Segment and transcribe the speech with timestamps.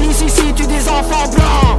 [0.00, 1.78] Police ici tue des enfants blancs.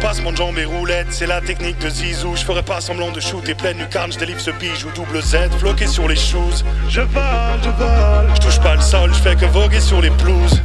[0.00, 2.36] Passe-moi de jambes et roulettes, c'est la technique de Zizou.
[2.36, 5.86] Je ferai pas semblant de shooter pleine lucarne, je délivre ce bijou double Z, floqué
[5.86, 6.62] sur les shoes.
[6.88, 10.10] Je vole, je vole, je touche pas le sol, je fais que voguer sur les
[10.10, 10.60] pelouses.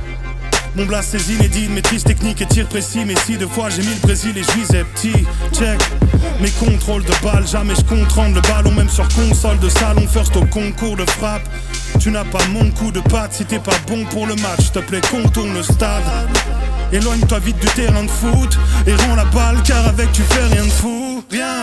[0.79, 3.03] Mon blast c'est inédit, maîtrise technique et tir précis.
[3.05, 5.77] Mais si deux fois j'ai mis le Brésil et je petit Check.
[6.39, 10.37] Mes contrôles de balles, jamais je contrôle le ballon Même sur console de salon, first
[10.37, 11.41] au concours de frappe.
[11.99, 14.79] Tu n'as pas mon coup de patte si t'es pas bon pour le match te
[14.79, 16.03] plaît contourne le stade.
[16.93, 18.57] Éloigne-toi vite du terrain de foot
[18.87, 21.21] Et rends la balle car avec tu fais rien de fou.
[21.29, 21.59] Rien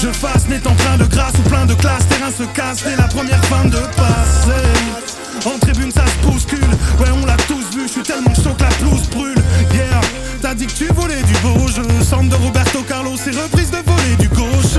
[0.00, 2.08] Je fasse en train de grâce ou plein de classe.
[2.08, 6.60] Terrain se casse dès la première fin de passe En tribune ça se bouscule.
[7.00, 9.38] Ouais on l'a tous vu Je suis tellement chaud que la pelouse brûle.
[9.72, 10.00] Yeah.
[10.40, 13.78] T'as dit que tu volais du beau jeu Centre de Roberto Carlos et reprise de
[13.78, 14.78] volée du gauche.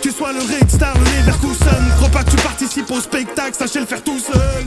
[0.00, 1.92] Tu sois le Red Star, le Leverkusen.
[1.96, 4.66] Crois pas que tu participes au spectacle Sachez le faire tout seul.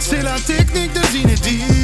[0.00, 1.77] C'est la technique de Zinedine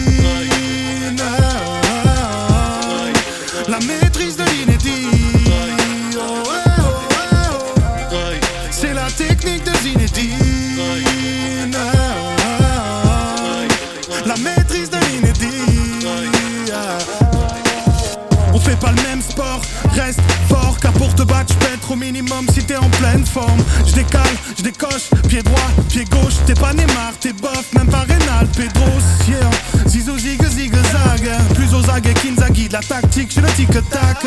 [32.74, 34.26] la tactique, je le tic tac.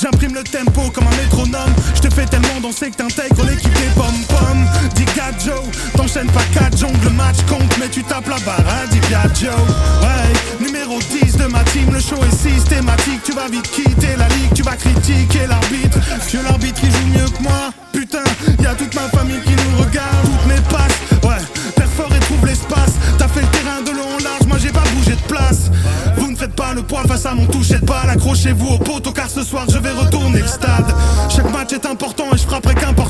[0.00, 3.90] J'imprime le tempo comme un métronome, je te fais tellement danser que t'intègres l'équipe des
[3.96, 4.64] pom pom.
[4.94, 5.04] Dis
[5.44, 5.60] Joe,
[5.96, 9.00] t'enchaînes pas 4 jongles, le match compte, mais tu tapes la barre, hein, dis.
[9.00, 14.28] Ouais, numéro 10 de ma team, le show est systématique, tu vas vite quitter la
[14.28, 15.98] ligue, tu vas critiquer l'arbitre.
[16.30, 17.72] Que l'arbitre il joue mieux que moi,
[27.34, 30.46] à mon toucher de balle, accrochez-vous au poteau car ce soir je vais retourner le
[30.46, 30.94] stade.
[31.28, 33.03] Chaque match est important et je frapperai qu'importe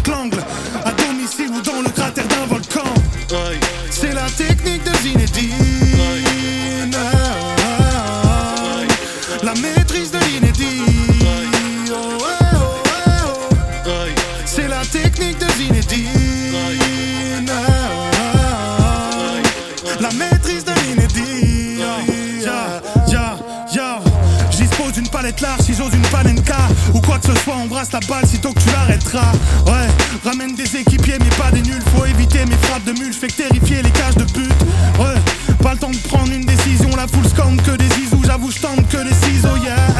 [28.06, 29.32] balle sitôt que tu l'arrêteras.
[29.66, 29.88] Ouais,
[30.24, 31.82] ramène des équipiers mais pas des nuls.
[31.96, 34.52] Faut éviter mes frappes de mule, fais que terrifier les cages de but.
[34.98, 35.20] Ouais,
[35.62, 38.60] pas le temps de prendre une décision La foule scande que des zizous, j'avoue je
[38.60, 39.94] tente que des ciseaux Yeah.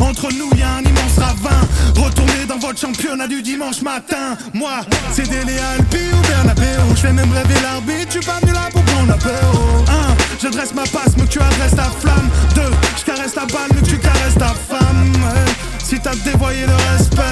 [0.00, 1.60] Entre nous y a un immense ravin.
[1.96, 4.36] Retournez dans votre championnat du dimanche matin.
[4.52, 4.80] Moi,
[5.12, 6.94] c'est Dele Alpi ou Bernabeu.
[6.94, 10.74] Je fais même rêver l'arbitre, tu pas venu là pour prendre l'apéro Un, je dresse
[10.74, 12.28] ma passe mais tu adresses ta flamme.
[12.54, 15.73] Deux, je caresse ta balle mais tu caresses ta femme.
[15.84, 17.22] Si t'as dévoyé le respect.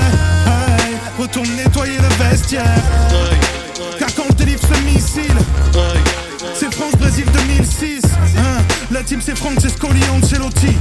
[1.18, 2.64] Retourne nettoyer le vestiaire
[3.98, 5.36] Car quand je délivre ce missile
[6.54, 8.02] C'est France-Brésil 2006
[8.36, 8.62] hein.
[8.90, 10.76] La team c'est Scoli, Ancelotti.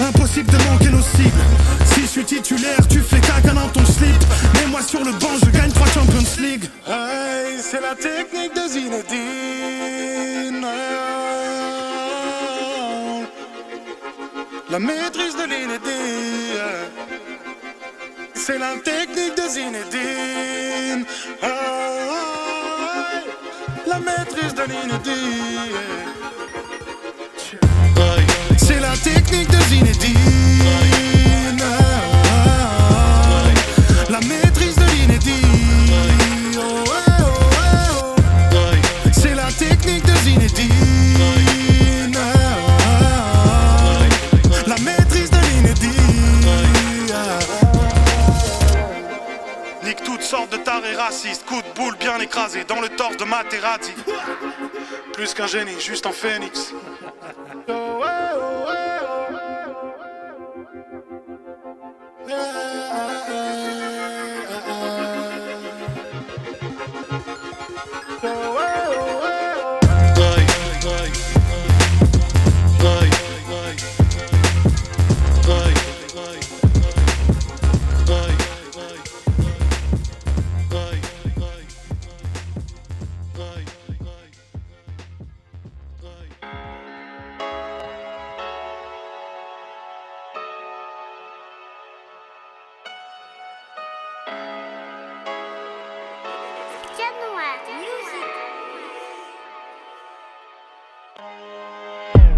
[0.00, 1.42] Impossible de manquer nos cibles
[1.86, 5.50] Si je suis titulaire, tu fais caca dans ton slip Mets-moi sur le banc, je
[5.50, 10.66] gagne 3 Champions League hey, C'est la technique de Zinedine
[14.68, 16.58] La maîtrise de l'inédit
[18.34, 21.04] C'est la technique de Zinedine
[21.40, 21.46] Ah,
[23.86, 25.72] La maîtrise de l'inédit
[28.58, 30.95] C'est la technique de Zinedine
[52.26, 53.94] écrasé dans le torse de Materazzi.
[55.12, 56.72] Plus qu'un génie, juste un phénix.
[57.68, 58.04] Oh, oh,
[68.24, 68.85] oh,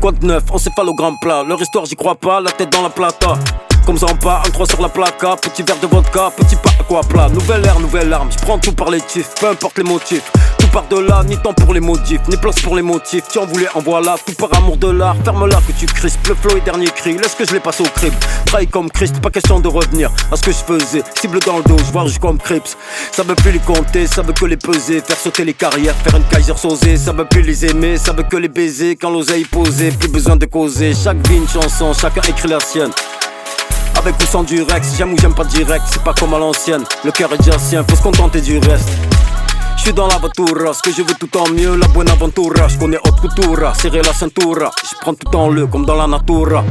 [0.09, 0.45] Quoi de neuf,
[0.97, 1.45] grand plat.
[1.47, 3.35] Leur histoire, j'y crois pas, la tête dans la plata.
[3.85, 7.01] Comme pas, un 3 sur la placa, petit verre de vodka, petit pas à quoi
[7.03, 7.29] plat.
[7.29, 10.33] Nouvelle ère, nouvelle arme, je prends tout par les tifs, peu importe les motifs.
[10.91, 13.25] De là, ni temps pour les modifs, ni place pour les motifs.
[13.31, 15.17] Tu en voulais, en voilà, tout par amour de l'art.
[15.23, 17.13] Ferme-la que tu crispes, le flow et dernier cri.
[17.19, 18.15] Laisse que je les passe au crib.
[18.47, 21.03] Trahi comme Christ, pas question de revenir à ce que je faisais.
[21.21, 22.77] Cible dans le dos, je vois juste comme Crips.
[23.13, 25.03] Ça veut plus les compter, ça veut que les peser.
[25.03, 26.97] Faire sauter les carrières, faire une Kaiser sausée.
[26.97, 28.97] Ça veut plus les aimer, ça veut que les baiser.
[28.97, 30.95] Quand l'oseille posée, plus besoin de causer.
[30.95, 32.93] Chaque vie une chanson, chacun écrit la sienne.
[33.97, 36.85] Avec ou sans du Rex, j'aime ou j'aime pas direct, c'est pas comme à l'ancienne.
[37.05, 38.89] Le cœur est déjà sien, faut se contenter du reste.
[39.79, 42.67] Je suis dans l'aventura, ce que je veux tout en mieux, la bonne aventura.
[42.67, 44.71] Je connais haute couture, serrer la ceinture.
[44.83, 46.65] Je prends tout en le comme dans la natura.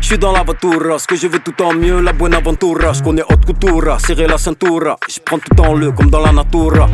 [0.00, 2.94] Je suis dans l'aventura, ce que je veux tout en mieux, la bonne aventura.
[2.94, 4.96] Je connais haute couture, serrer la ceinture.
[5.08, 6.88] Je prends tout en le comme dans la natura.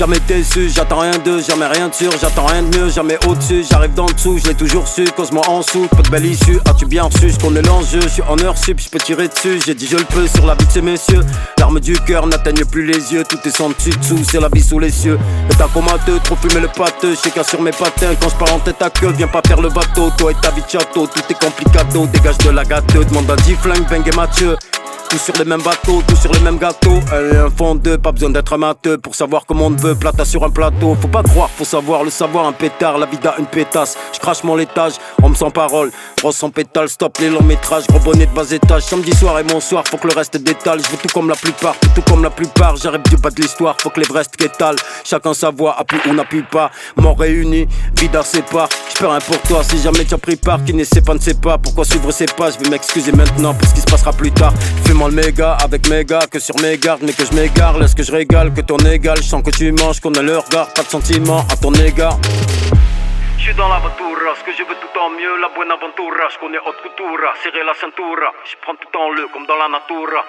[0.00, 3.66] Jamais déçu, j'attends rien de, jamais rien de sûr, j'attends rien de mieux, jamais au-dessus,
[3.70, 6.58] j'arrive dans le dessous, je l'ai toujours su, cause-moi en dessous, pas de belle issue,
[6.70, 9.60] as-tu bien reçu, je connais l'enjeu, je suis en heure sup, je peux tirer dessus,
[9.66, 11.20] j'ai dit je le peux sur la vie de ces messieurs,
[11.58, 14.62] l'arme du cœur n'atteigne plus les yeux, tout est sans dessus dessous, c'est la vie
[14.62, 15.18] sous les cieux,
[15.50, 18.58] et un deux, trop fumer le pâteux, je qu'à sur mes patins, quand je en
[18.60, 21.44] tête à queue, viens pas faire le bateau, toi et ta vie château, tout est
[21.44, 24.56] complicado, dégage de la gâteau, demande à 10 flingues, Beng et Mathieu.
[25.10, 27.00] Tous sur les mêmes bateaux, tous sur les mêmes gâteaux.
[27.12, 29.96] Elle est un fond de, pas besoin d'être amateur pour savoir comment on veut.
[29.96, 32.46] Plata sur un plateau, faut pas croire, faut savoir le savoir.
[32.46, 33.98] Un pétard, la vida, une pétasse.
[34.12, 35.90] Je crache mon laitage, homme sans parole.
[36.22, 37.86] Rose sans pétale, stop les longs métrages.
[37.86, 38.82] Gros bonnet de bas étage.
[38.82, 40.80] Samedi soir et mon soir, faut que le reste détale.
[40.84, 42.76] Je veux tout comme la plupart, tout comme la plupart.
[42.76, 44.76] J'arrive du bas de l'histoire, faut que les vrais qu'étalent.
[45.02, 46.70] Chacun sa voix, appuie ou n'appuie pas.
[46.96, 48.68] Mort réunis, vida sépare.
[48.94, 50.62] J'peux rien pour toi si jamais tu as pris part.
[50.64, 51.56] Qui ne sait pas, ne sait pas.
[51.56, 54.52] Pourquoi suivre ses pas, je vais m'excuser maintenant pour ce qui se passera plus tard.
[54.84, 57.78] Fais-moi le méga avec mes que sur mes gardes, mais que je m'égare.
[57.78, 59.16] Laisse que je régale, que ton égal.
[59.22, 62.18] Je sens que tu manges, qu'on a le regard, pas de sentiment à ton égard.
[63.40, 66.28] Je suis dans l'aventura, ce que je veux tout en mieux, la bonne aventura.
[66.28, 68.34] Je connais haute couture, serrer la ceinture.
[68.44, 70.22] Je prends tout en le comme dans la natura.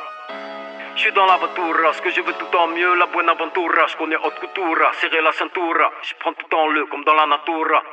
[0.95, 3.85] Je suis dans l'aventura, ce que je veux tout en mieux, la bonne aventura.
[3.87, 5.91] Je connais haute couture, serrer la ceinture.
[6.03, 7.83] Je prends tout en le comme dans la natura.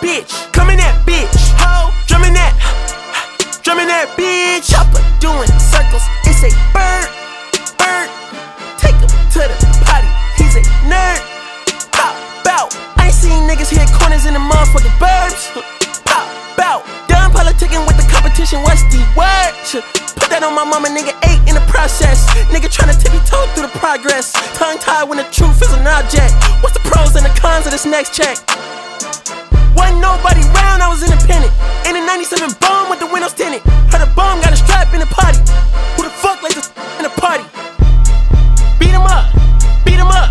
[0.00, 0.30] bitch.
[0.52, 1.32] Coming that bitch.
[1.60, 2.52] Ho, drumming that.
[3.62, 4.68] Drumming that bitch.
[4.68, 6.04] Chopper doing circles.
[6.26, 7.08] It's a bird.
[7.80, 8.08] Bird.
[8.80, 10.08] Take him to the potty.
[10.36, 11.20] He's a nerd.
[11.92, 12.14] Pop
[12.46, 12.70] out.
[12.96, 15.52] I ain't seen niggas hit corners in the motherfucking burbs.
[16.04, 16.28] Pop
[16.60, 16.82] out.
[17.08, 18.62] Done politicking with the competition.
[18.62, 19.52] What's the word?
[20.16, 21.12] Put that on my mama, nigga.
[21.28, 22.26] Eight in the process.
[22.50, 24.32] Nigga trying to tippy toe through the progress.
[24.56, 26.32] Tongue tied when the truth is an object.
[26.62, 28.38] What's the pros and the cons of this next check?
[30.06, 31.50] nobody round, I was independent.
[31.82, 33.62] In a 97 bomb with the windows tinted.
[33.90, 35.38] Heard a bomb got a strap in the potty.
[35.98, 37.42] Who the fuck like this in a party?
[38.78, 39.26] Beat him up,
[39.82, 40.30] beat him up,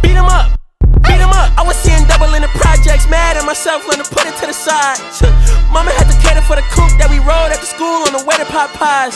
[0.00, 0.56] beat him up,
[1.04, 1.52] beat him up.
[1.60, 4.46] I was seeing double in the projects, mad at myself, learned to put it to
[4.48, 4.96] the side.
[5.74, 8.48] Mama had to cater for the coupe that we rode after school on the wedding
[8.48, 9.14] pot pies.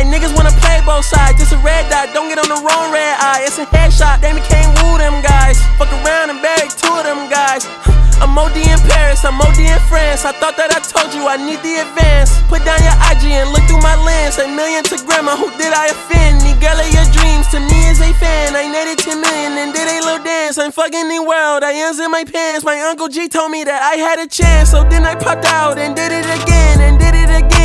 [0.00, 1.38] And niggas wanna play both sides.
[1.38, 3.44] Just a red dot, don't get on the wrong red eye.
[3.46, 5.60] It's a headshot, they became woo them guys.
[5.78, 7.68] Fuck around and bag two of them guys.
[8.20, 10.24] I'm OD in Paris, I'm OD in France.
[10.24, 12.38] I thought that I told you I need the advance.
[12.46, 14.38] Put down your IG and look through my lens.
[14.38, 16.42] A million to grandma, who did I offend?
[16.42, 18.54] The girl of your dreams to me is a fan.
[18.54, 20.58] I netted 10 million and did a little dance.
[20.58, 22.64] I'm fucking the world, I ends in my pants.
[22.64, 25.78] My uncle G told me that I had a chance, so then I popped out
[25.78, 27.63] and did it again and did it again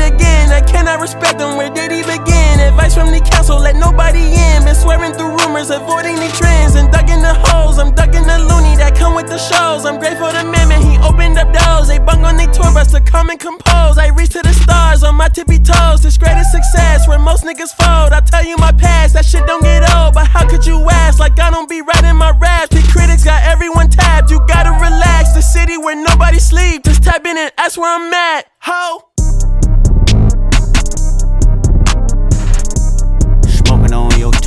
[0.00, 0.50] it again.
[0.52, 2.60] I cannot respect them, where did he begin?
[2.60, 4.64] Advice from the council, let nobody in.
[4.64, 6.74] Been swearing through rumors, avoiding the trends.
[6.74, 9.84] And ducking the holes, I'm ducking the loony that come with the shows.
[9.84, 11.88] I'm grateful to man, he opened up doors.
[11.88, 13.98] They bung on tour bus to come and compose.
[13.98, 16.02] I reach to the stars on my tippy toes.
[16.02, 18.12] This greatest success where most niggas fold.
[18.12, 20.14] I tell you my past, that shit don't get old.
[20.14, 21.18] But how could you ask?
[21.18, 22.74] Like I don't be writing my raps.
[22.74, 24.30] The critics got everyone tapped.
[24.30, 25.32] You gotta relax.
[25.32, 26.84] The city where nobody sleep.
[26.84, 28.46] Just type in and ask where I'm at.
[28.60, 29.09] Ho.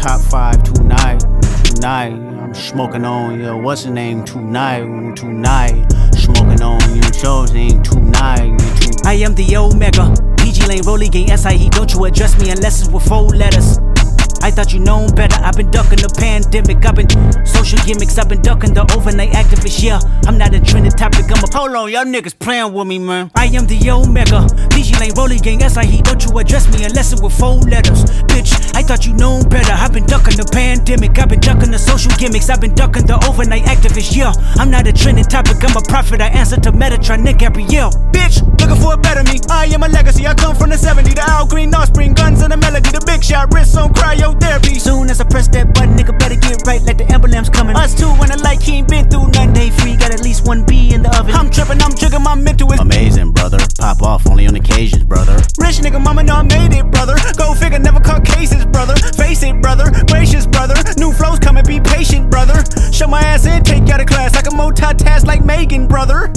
[0.03, 1.19] Top five tonight,
[1.63, 2.11] tonight.
[2.11, 5.87] I'm smoking on your what's the name tonight, tonight.
[6.13, 8.59] Smoking on your show's tonight, tonight.
[9.05, 10.13] I am the Omega.
[10.39, 11.69] PG Lane, Rolly Gang, SIE.
[11.69, 13.79] Don't you address me unless it's with four letters.
[14.43, 15.39] I thought you known better.
[15.39, 16.83] I've been ducking the pandemic.
[16.83, 17.07] I've been
[17.47, 18.17] social gimmicks.
[18.17, 19.81] I've been ducking the overnight activists.
[19.81, 21.31] Yeah, I'm not a trending topic.
[21.31, 23.31] I'm a hold on, y'all niggas playing with me, man.
[23.35, 24.43] I am the Omega.
[24.75, 26.03] PG Lane, Rolly Gang, SIE.
[26.03, 28.03] Don't you address me unless it with four letters.
[28.27, 29.71] Bitch, I thought you known better.
[29.71, 31.17] I've been ducking the pandemic.
[31.17, 32.49] I've been ducking the social gimmicks.
[32.49, 34.11] I've been ducking the overnight activists.
[34.11, 35.63] Yeah, I'm not a trending topic.
[35.63, 36.19] I'm a prophet.
[36.19, 37.95] I answer to Metatron, Nick Gabrielle.
[38.11, 39.39] Bitch, looking for a better me.
[39.49, 40.27] I am a legacy.
[40.27, 41.15] I come from the 70.
[41.15, 42.91] The Al Green, Offspring, guns and the melody.
[42.91, 44.79] The big shot, wrists on cryo therapy.
[44.79, 47.75] Soon as I press that button, nigga better get right like the emblem's coming.
[47.75, 49.53] Us two when the light he ain't been through nothing.
[49.53, 51.33] Day free, got at least one B in the oven.
[51.33, 53.57] I'm tripping, I'm jigging, my mental is amazing, brother.
[53.79, 55.35] Pop off only on occasions, brother.
[55.59, 57.15] Rich nigga, mama know I made it, brother.
[57.37, 58.95] Go figure, never caught cases, brother.
[59.15, 59.91] Face it, brother.
[60.07, 60.75] Gracious, brother.
[60.97, 62.63] New flows coming, be patient, brother.
[62.91, 64.35] Show my ass in, take you out of class.
[64.35, 66.31] I can multitask like Megan, brother.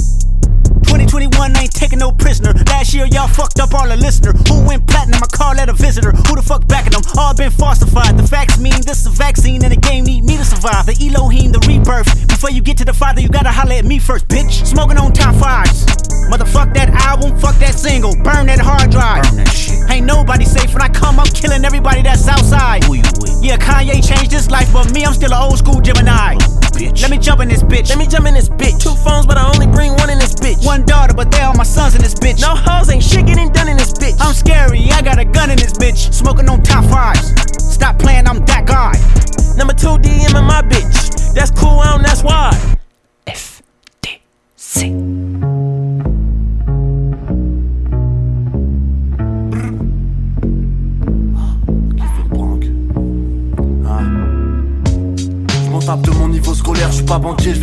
[0.86, 2.52] 2021 ain't taking no prisoner.
[2.66, 4.32] Last year, y'all fucked up all the listener.
[4.48, 5.22] Who went platinum?
[5.22, 6.12] I call that a visitor.
[6.12, 7.02] Who the fuck backing them?
[7.18, 8.16] All been falsified.
[8.16, 10.86] The facts mean this is a vaccine and the game need me to survive.
[10.86, 12.28] The Elohim, the rebirth.
[12.28, 14.64] Before you get to the father, you gotta holler at me first, bitch.
[14.66, 15.84] Smoking on top fives.
[16.30, 18.14] Motherfuck that album, fuck that single.
[18.22, 19.22] Burn that hard drive.
[19.24, 19.78] Burn that shit.
[19.90, 22.84] Ain't nobody safe when I come, I'm killing everybody that's outside.
[22.84, 23.38] Who you with?
[23.42, 26.34] Yeah, Kanye changed his life, but me, I'm still an old school Gemini.
[26.34, 27.00] Oh, bitch.
[27.00, 27.88] Let me jump in this bitch.
[27.88, 28.82] Let me jump in this bitch.
[28.82, 30.64] Two phones, but I only bring one in this bitch.
[30.66, 32.40] One daughter, but they all my sons in this bitch.
[32.40, 34.16] No hoes, ain't shit getting done in this bitch.
[34.20, 36.12] I'm scary, I got a gun in this bitch.
[36.12, 36.75] Smoking on top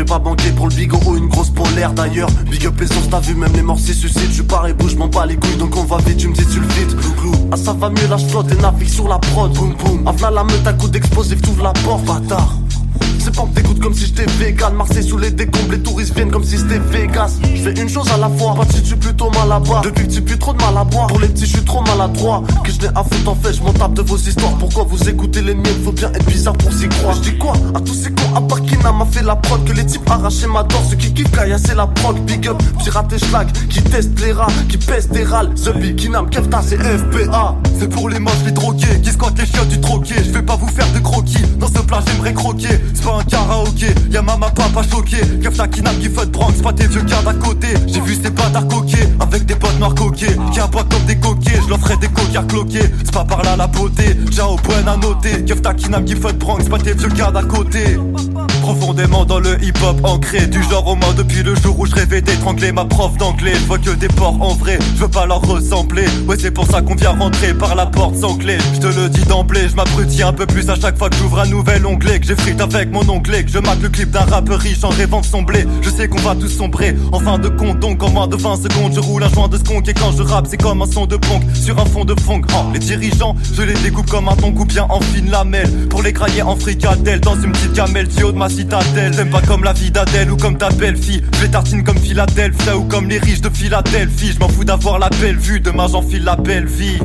[0.05, 2.29] pas banquer pour le bigot ou une grosse polaire d'ailleurs.
[2.49, 4.31] Big up les t'as vu, même les morts s'y suicident.
[4.31, 6.43] Je pas rebou, je m'en bats les couilles, donc on va vite, tu me dis
[6.43, 6.95] sulfite.
[6.95, 9.51] Clou clou, ah ça va mieux, là flotte et navigue sur la prod.
[9.53, 12.57] Boum boum, avla la meute à coup d'explosif, t'ouvres la porte, bâtard.
[13.23, 14.73] C'est pas t'écoutes comme si j'étais vegan.
[14.75, 17.37] Marseille sous les décombres, les touristes viennent comme si c'était Vegas.
[17.55, 20.13] Je fais une chose à la fois, si tu plutôt mal à bas Depuis que
[20.13, 21.07] tu plus trop de mal à boire.
[21.07, 22.43] Pour les petits je suis trop maladroit.
[22.65, 24.53] Que je n'ai à foutre en fait, je m'en tape de vos histoires.
[24.57, 27.15] Pourquoi vous écoutez les miennes, faut bien être bizarre pour s'y croire.
[27.15, 28.59] Je dis quoi à tous ces cons à part
[28.93, 29.63] m'a fait la prod?
[29.63, 31.31] Que les types arrachés ma dor Ceux qui kiffent
[31.65, 32.17] c'est la prod.
[32.25, 35.51] Big up, pirate et schlag Qui teste les rats, qui pèse des râles.
[35.77, 39.69] Big Kinam, Kefta c'est FPA C'est pour les moches, les drogués Qui squattent les chiottes
[39.69, 40.23] du troquet.
[40.23, 41.43] Je vais pas vous faire de croquis.
[41.57, 42.79] Dans ce plat j'aimerais croquer
[43.19, 43.87] un karaoké.
[44.11, 45.17] Y'a maman papa choqué.
[45.41, 47.67] Kefta Kinam qui fait Bronx Pas tes vieux gars d'à côté.
[47.87, 50.35] J'ai vu ces bâtards coqués Avec des potes noirs coqués.
[50.51, 52.89] Qui aboient comme des coquets Je leur ferai des coquards cloqués.
[53.03, 55.43] C'est pas par là la beauté J'ai au point à noter.
[55.45, 57.97] Kefta Kinam qui fait Bronx Pas tes vieux gars d'à côté.
[58.61, 62.21] Profondément dans le hip-hop ancré Du genre au moins depuis le jour où je rêvais
[62.21, 65.41] d'étrangler ma prof d'anglais Je vois que des porcs en vrai, je veux pas leur
[65.41, 66.05] ressembler.
[66.27, 68.57] Ouais c'est pour ça qu'on vient rentrer par la porte sans clé.
[68.73, 71.39] Je te le dis d'emblée, je m'abrutis un peu plus à chaque fois que j'ouvre
[71.39, 73.02] un nouvel onglet Que j'ai frite avec mon
[73.47, 76.35] je mate le clip d'un rappeur riche en rêvant de sombrer Je sais qu'on va
[76.35, 79.29] tous sombrer, en fin de compte donc en moins de 20 secondes Je roule un
[79.29, 81.85] joint de skunk et quand je rappe c'est comme un son de punk Sur un
[81.85, 84.99] fond de funk, oh, les dirigeants je les découpe comme un tonk ou bien en
[84.99, 85.87] fine lamelle.
[85.89, 89.15] Pour les grailler en fricadelle dans une petite gamelle du haut de ma citadelle.
[89.15, 91.21] T'aimes pas comme la vie d'Adèle ou comme ta belle fille.
[91.37, 94.31] Je les tartine comme Philadelphie ou comme les riches de Philadelphie.
[94.33, 96.99] Je m'en fous d'avoir la belle vue, demain j'enfile la belle vie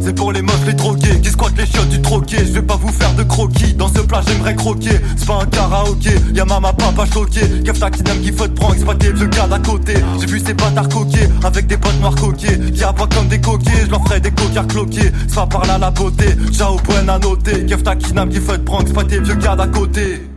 [0.00, 2.38] c'est pour les meufs les drogués qui squattent les chiottes du troquet.
[2.38, 4.98] Je vais pas vous faire de croquis Dans ce plat j'aimerais croquer.
[5.16, 7.40] C'est pas un karaoké Y'a maman papa choqué.
[7.64, 9.94] Kefta qui n'aime qui faut pas des vieux gars d'à côté.
[10.20, 13.84] J'ai vu ces bâtards coqués Avec des potes noirs coqués Qui aboient comme des coquets
[13.84, 15.12] Je leur ferai des coquards cloqués.
[15.28, 16.26] C'est pas par là la beauté
[16.60, 17.66] au point à noter.
[17.66, 20.29] Kefta qui n'aime qui faut pas des vieux gars d'à côté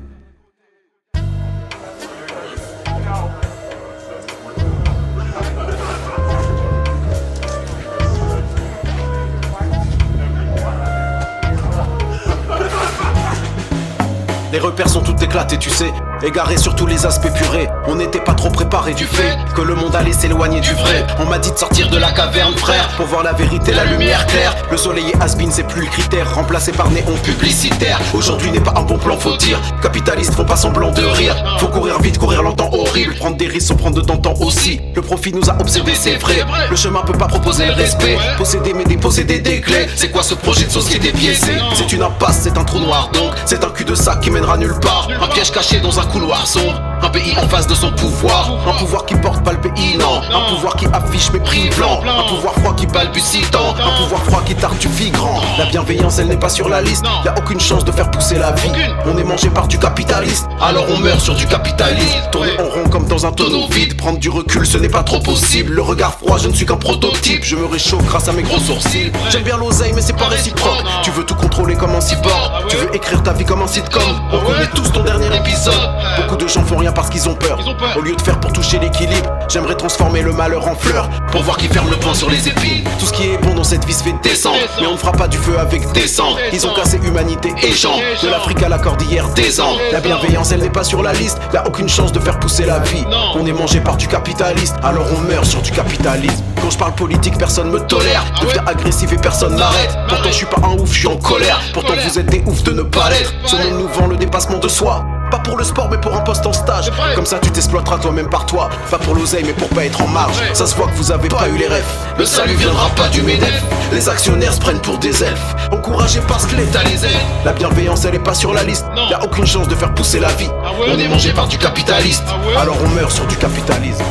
[14.53, 15.91] Les repères sont tout éclatés, tu sais.
[16.23, 19.75] Égaré sur tous les aspects purés, on n'était pas trop préparé du fait que le
[19.75, 21.05] monde allait s'éloigner du vrai.
[21.19, 24.25] On m'a dit de sortir de la caverne, frère, pour voir la vérité, la lumière
[24.27, 24.55] claire.
[24.71, 27.99] Le soleil et has c'est plus le critère, remplacé par néon publicitaire.
[28.13, 29.59] Aujourd'hui n'est pas un bon plan, faut dire.
[29.81, 31.35] Capitalistes font pas semblant de rire.
[31.59, 33.15] Faut courir vite, courir longtemps, horrible.
[33.15, 34.79] Prendre des risques sans prendre de temps aussi.
[34.95, 36.45] Le profit nous a observé, c'est vrai.
[36.69, 38.17] Le chemin peut pas proposer le respect.
[38.37, 39.87] Posséder mais déposséder des clés.
[39.97, 43.33] C'est quoi ce projet de société biaisé C'est une impasse, c'est un trou noir donc.
[43.45, 45.09] C'est un cul de sac qui mènera nulle part.
[45.21, 48.49] Un piège caché dans un couloirs sombres Un pays en face de son pouvoir.
[48.65, 50.21] Un pouvoir qui porte pas le pays, non.
[50.33, 52.01] Un pouvoir qui affiche mépris blanc.
[52.01, 53.71] Un pouvoir froid qui balbutie tant.
[53.71, 55.41] Un pouvoir froid qui tartufie grand.
[55.57, 57.03] La bienveillance, elle n'est pas sur la liste.
[57.25, 58.71] Y a aucune chance de faire pousser la vie.
[59.05, 60.47] On est mangé par du capitaliste.
[60.61, 62.29] Alors on meurt sur du capitalisme.
[62.31, 63.97] Tourner en rond comme dans un tonneau vide.
[63.97, 65.73] Prendre du recul, ce n'est pas trop possible.
[65.73, 67.43] Le regard froid, je ne suis qu'un prototype.
[67.43, 69.11] Je me réchauffe grâce à mes gros sourcils.
[69.29, 70.83] J'aime bien l'oseille, mais c'est pas réciproque.
[71.03, 72.67] Tu veux tout contrôler comme un cyborg.
[72.69, 74.01] Tu veux écrire ta vie comme un sitcom.
[74.31, 75.73] On connaît tous ton dernier épisode.
[76.17, 77.59] Beaucoup de gens font rien parce qu'ils ont peur.
[77.97, 81.09] Au lieu de faire pour toucher l'équilibre, j'aimerais transformer le malheur en fleur.
[81.31, 82.83] Pour voir qui ferme le poing sur les épines.
[82.99, 84.57] Tout ce qui est bon dans cette vie se fait descendre.
[84.79, 86.35] Mais on ne fera pas du feu avec des sangs.
[86.51, 87.97] Ils ont cassé humanité et gens.
[88.21, 89.75] De l'Afrique à la cordillère des ans.
[89.91, 91.39] La bienveillance, elle n'est pas sur la liste.
[91.53, 93.05] Y'a aucune chance de faire pousser la vie.
[93.35, 96.43] On est mangé par du capitaliste, alors on meurt sur du capitalisme.
[96.61, 98.23] Quand je parle politique, personne me tolère.
[98.41, 99.97] Deviens agressif et personne m'arrête.
[100.07, 101.59] Pourtant, je suis pas un ouf, je suis en colère.
[101.73, 103.33] Pourtant, vous êtes des oufs de ne pas l'être.
[103.45, 105.05] Ce monde nous vend le dépassement de soi.
[105.33, 106.91] Pas pour le sport mais pour un poste en stage.
[107.15, 108.69] Comme ça tu t'exploiteras toi-même par toi.
[108.91, 110.35] Pas pour l'oseille mais pour pas être en marge.
[110.53, 113.23] Ça se voit que vous avez pas eu les rêves Le salut viendra pas du
[113.23, 115.55] MEDEF Les actionnaires se prennent pour des elfes.
[115.71, 117.17] Encouragés parce que l'État les aide.
[117.45, 118.85] La bienveillance elle est pas sur la liste.
[119.09, 120.51] Y a aucune chance de faire pousser la vie.
[120.87, 122.25] On est mangé par du capitaliste.
[122.55, 124.03] Alors on meurt sur du capitalisme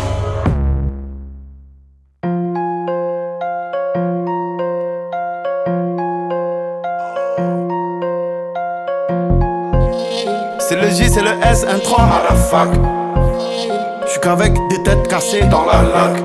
[11.12, 12.08] C'est le J, c'est le S, un 3
[14.00, 16.22] Je J'suis qu'avec des têtes cassées dans la lac.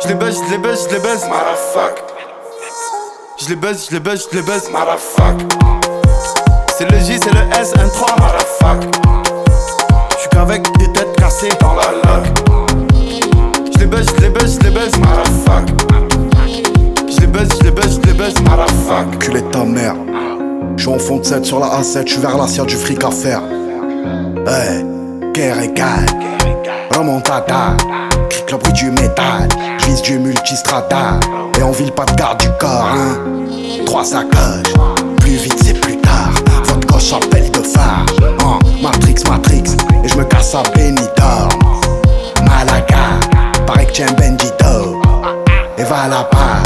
[0.00, 1.26] J'les baisse, j'les baisse, j'les baisse,
[3.38, 4.70] J'les baisse, j'les baisse, j'les baisse,
[6.78, 8.16] C'est le J, c'est le S, un 3
[10.10, 12.24] Je J'suis qu'avec des têtes cassées dans la lac.
[13.76, 14.94] J'les baisse, j'les baisse, j'les baisse,
[17.08, 18.34] J'les baisse, j'les baisse, j'les baisse,
[19.18, 19.96] Culé ta mère.
[20.76, 23.02] Je suis en fond de 7 sur la A7, je suis vers l'assiette du fric
[23.04, 23.42] à faire.
[24.46, 24.84] Hey,
[25.64, 26.06] égale,
[26.96, 27.76] remontada,
[28.28, 29.48] cric le bruit du métal,
[29.86, 31.20] vise du multistrada,
[31.58, 33.18] et on vile pas de garde du corps, hein.
[33.86, 34.72] Trois sacoches,
[35.20, 36.30] plus vite c'est plus tard,
[36.64, 38.04] votre gauche appelle de phare,
[38.40, 38.58] hein.
[38.82, 41.50] Matrix, Matrix, et je me casse à Benidorm,
[42.44, 43.20] Malaga,
[43.66, 45.00] paraît que un Bendito,
[45.78, 46.59] et va là-bas,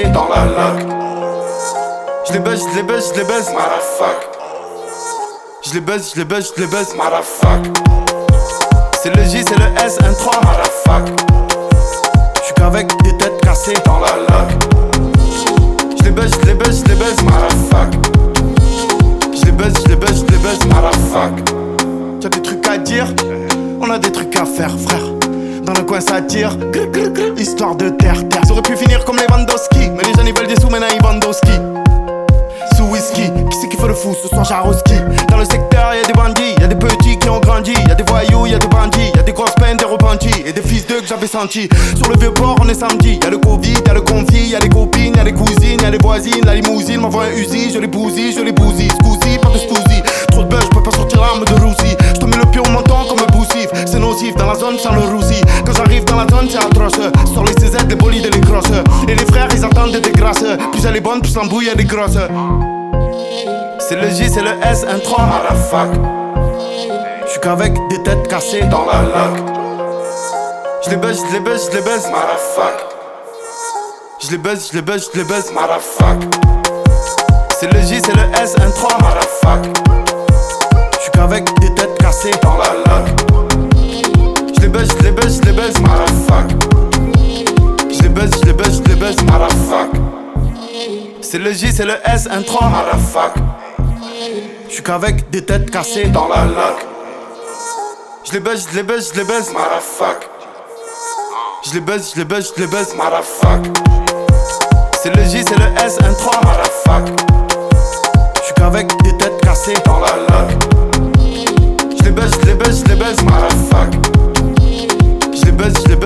[0.00, 0.86] dans la lac.
[2.24, 3.50] J'les baisse, j'les baisse, j'les baisse,
[5.64, 6.94] je les baisse, je les baisse, je les baisse,
[9.02, 10.40] C'est le J, c'est le S, un 3
[12.36, 14.64] Je suis qu'avec des têtes cassées dans la lac.
[15.98, 17.16] Je les baisse, je les baisse, je les baisse,
[19.34, 20.58] Je les baisse, je les baisse, je les baisse,
[22.20, 23.08] T'as des trucs à dire,
[23.80, 25.11] on a des trucs à faire, frère.
[25.62, 26.56] Dans le coin ça tire,
[27.36, 28.44] histoire de terre, terre.
[28.44, 30.88] Ça aurait pu finir comme les Vandowski, mais les gens ils veulent des sous, maintenant
[30.92, 31.81] ils
[32.92, 33.00] Qui
[33.58, 34.92] c'est qui fait le fou ce soir Jaroski
[35.30, 38.44] Dans le secteur y'a des bandits, y'a des petits qui ont grandi, y'a des voyous,
[38.44, 41.26] y'a des bandits, y'a des grosses peines, des repentis et des fils d'eux que j'avais
[41.26, 41.70] senti.
[41.96, 44.68] Sur le vieux port on est samedi, y'a le Covid, y'a le conflit, y'a les
[44.68, 48.34] copines, y'a les cousines, y'a les voisines, la limousine m'envoie un usine, je les bousille,
[48.36, 50.02] je les bousille, scousi, pas de scousi.
[50.30, 51.96] Trop de buzz, je peux pas sortir l'arme de roussi.
[52.14, 54.78] Je te mets le pied au menton comme un boussif, c'est nocif dans la zone
[54.78, 55.40] sans le roussi.
[55.64, 57.00] Quand j'arrive dans la zone c'est atroce,
[57.32, 58.70] sur les CZ, les bolides et les grosses.
[59.08, 61.84] Et les frères ils attendent des grâces, plus elle est bonne, plus l'embrouille elle est
[61.84, 62.18] grosse.
[63.78, 65.28] C'est le J, c'est le S, un 3
[67.22, 69.42] Je J'suis qu'avec des têtes cassées dans la lac.
[70.84, 72.08] J'les baisse, j'les baisse, j'les baisse,
[74.20, 75.52] J'les baisse, j'les baisse, j'les baisse,
[77.58, 78.98] C'est le J, c'est le S, un 3
[79.42, 83.04] Je J'suis qu'avec des têtes cassées dans la lac.
[84.58, 85.74] J'les baisse, j'les baisse, j'les baisse,
[87.90, 89.16] J'les baisse, j'les baisse, j'les baisse,
[91.22, 92.70] C'est le J, c'est le S, un 3
[94.68, 96.86] je suis qu'avec des têtes cassées dans la lac.
[98.24, 99.52] Je les baisse, je les baisse, je les baisse.
[101.64, 102.94] Je les baisse, je les baisse, je les baisse.
[105.02, 106.40] C'est le J, c'est le S, un 3
[108.36, 110.50] Je suis qu'avec des têtes cassées dans la lock.
[111.98, 113.16] Je les baisse, je les baisse, je les baisse.
[115.34, 115.98] Je les baisse, je les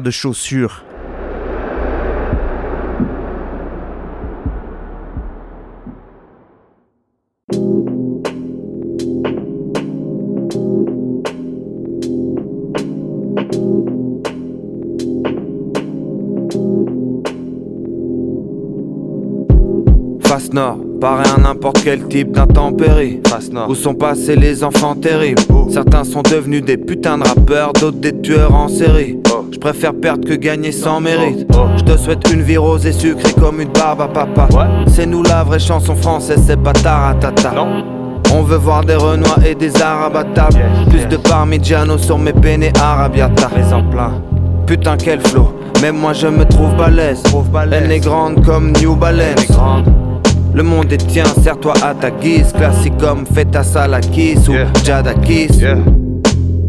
[0.00, 0.84] de chaussures.
[20.22, 23.20] Face nord, paraît un n'importe quel type d'intempérie.
[23.68, 25.40] Où sont passés les enfants terribles?
[25.70, 29.18] Certains sont devenus des putains de rappeurs, d'autres des tueurs en série.
[29.52, 31.46] Je préfère perdre que gagner sans mérite.
[31.76, 34.48] Je te souhaite une vie rose et sucrée comme une barbe à papa.
[34.86, 37.52] C'est nous la vraie chanson française, c'est pas taratata.
[38.34, 40.60] On veut voir des Renois et des Arabes à table.
[40.90, 43.48] Plus de Parmigiano sur mes peines arabiata.
[43.56, 44.22] Les en plein.
[44.66, 45.54] Putain, quel flow.
[45.80, 47.22] Même moi je me trouve balèze.
[47.72, 49.48] Elle est grande comme New Balance.
[50.54, 52.52] Le monde est tien, serre-toi à ta guise.
[52.52, 55.62] Classique comme Feta Salakis ou Jadakis.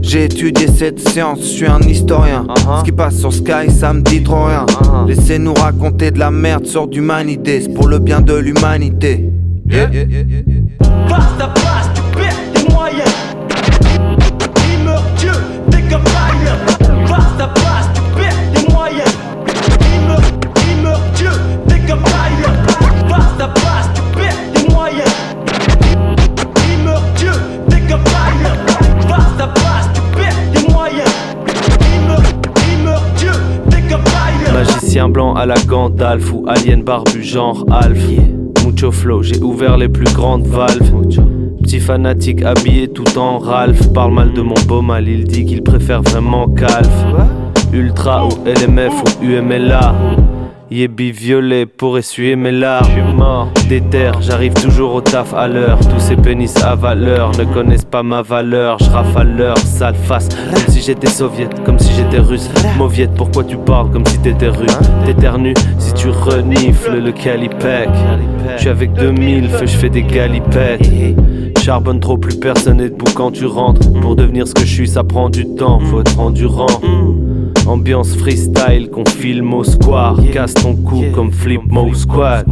[0.01, 2.45] J'ai étudié cette science, je suis un historien.
[2.47, 2.79] Uh-huh.
[2.79, 4.65] Ce qui passe sur Sky, ça me dit trop rien.
[4.65, 5.07] Uh-huh.
[5.07, 9.29] Laissez-nous raconter de la merde sur d'humanité, c'est pour le bien de l'humanité.
[9.69, 9.89] Yeah.
[35.19, 37.99] À la Gandalf ou alien barbu genre Alf.
[38.65, 40.93] Mucho flow, j'ai ouvert les plus grandes valves.
[41.61, 43.91] Petit fanatique habillé tout en Ralph.
[43.93, 47.05] Parle mal de mon beau mal, il dit qu'il préfère vraiment Calf.
[47.73, 49.93] Ultra ou LMF ou UMLA.
[50.71, 52.85] Yébi violet pour essuyer mes larmes.
[52.85, 55.79] Je suis mort, déter, j'arrive toujours au taf à l'heure.
[55.79, 58.77] Tous ces pénis à valeur ne connaissent pas ma valeur.
[58.79, 62.51] Je rafale leur sale face, comme si j'étais soviète, comme si j'étais russe.
[62.77, 64.77] Mauviette, pourquoi tu parles comme si t'étais russe?
[65.05, 67.89] T'éternues si tu renifles le calipec.
[68.55, 70.87] Je suis avec 2000 feux, je fais des galipettes.
[71.69, 73.93] Charbonne trop, plus personne n'est debout quand tu rentres.
[74.01, 76.65] Pour devenir ce que je suis, ça prend du temps, faut être endurant.
[77.67, 80.17] Ambiance freestyle qu'on filme au square.
[80.33, 82.47] Casse ton cou comme Flip Mo Squad.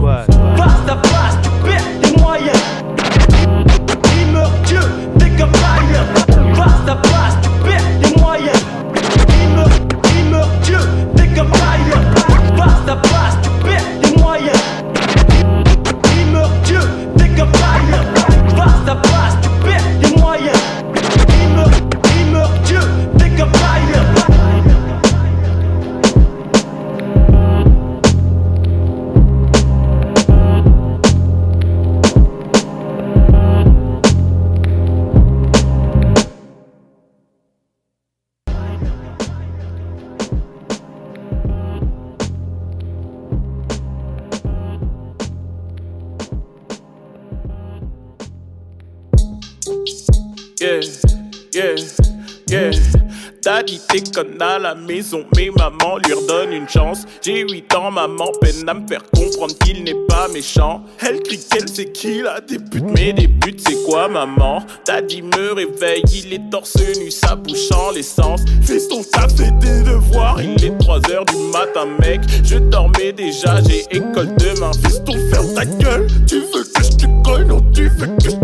[53.57, 57.05] Daddy déconne à la maison, mais maman lui redonne une chance.
[57.23, 60.83] J'ai 8 ans, maman peine à me faire comprendre qu'il n'est pas méchant.
[60.99, 64.63] Elle crie qu'elle sait qu'il a des buts, mais des buts c'est quoi maman?
[64.85, 68.41] Daddy me réveille, il est torse nu, bouche en l'essence.
[68.61, 72.21] Fais ton taf et tes devoirs, il est 3 heures du matin mec.
[72.43, 74.69] Je dormais déjà, j'ai école demain.
[74.83, 78.29] Fais ton ferme ta gueule, tu veux que je te colle, non tu veux que
[78.29, 78.36] je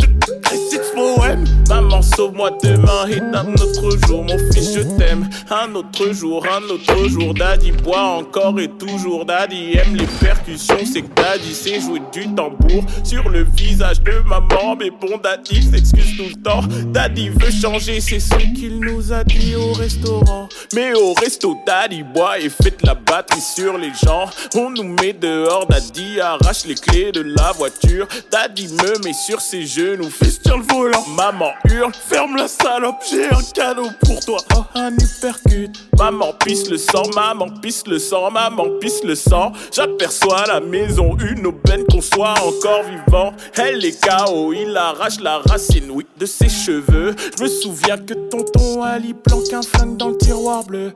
[2.03, 5.29] sauve-moi demain et un autre jour, mon fils je t'aime.
[5.49, 9.25] Un autre jour, un autre jour, Daddy boit encore et toujours.
[9.25, 14.19] Daddy aime les percussions, c'est que Daddy sait jouer du tambour sur le visage de
[14.27, 14.75] maman.
[14.79, 16.61] Mais bon, Daddy s'excuse tout le temps.
[16.87, 20.49] Daddy veut changer, c'est ce qu'il nous a dit au restaurant.
[20.75, 24.25] Mais au resto, Daddy boit et fait de la batterie sur les gens.
[24.55, 28.07] On nous met dehors, Daddy arrache les clés de la voiture.
[28.31, 31.05] Daddy me met sur ses genoux, fils sur le volant.
[31.15, 34.37] Maman hurle, ferme la salope, j'ai un cadeau pour toi.
[34.55, 35.77] Oh, un hypercute.
[35.97, 39.51] Maman pisse le sang, maman pisse le sang, maman pisse le sang.
[39.71, 43.33] J'aperçois la maison une aubaine qu'on soit encore vivant.
[43.55, 47.15] Elle est KO, il arrache la racine, oui, de ses cheveux.
[47.37, 50.93] Je me souviens que tonton Ali planque un flingue dans le tiroir bleu.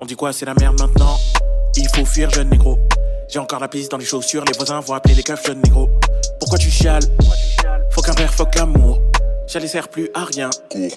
[0.00, 1.16] On dit quoi, c'est la merde maintenant?
[1.76, 2.78] Il faut fuir, jeune négro.
[3.30, 5.88] J'ai encore la piste dans les chaussures, les voisins vont appeler les keufs, jeune négro.
[6.40, 7.04] Pourquoi tu chiales
[7.92, 9.00] Faut qu'un père, faut l'amour.
[9.46, 10.50] Ça les sert plus à rien.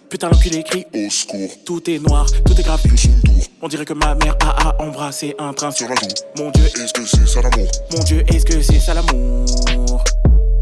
[0.09, 1.51] Putain, l'enculé crie au secours.
[1.63, 2.81] Tout est noir, tout est grave.
[3.61, 6.07] On dirait que ma mère a à embrasser un train sur la joue.
[6.39, 10.03] Mon dieu, est-ce que c'est ça l'amour Mon dieu, est-ce que c'est ça l'amour?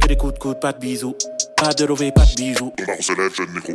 [0.01, 1.15] Que des coups de coude, pas de bisous.
[1.55, 2.73] Pas de lové, pas de bijoux.
[2.79, 3.73] On se lève, jeune négro.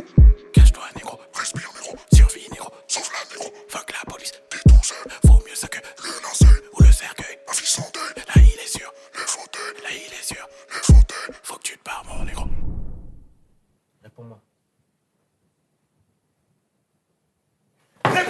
[0.53, 1.17] Cache-toi, négro.
[1.33, 1.95] Respire, négro.
[2.13, 2.69] Survie, négro.
[2.87, 3.51] Sauve la, négro.
[3.69, 4.33] Fuck la police.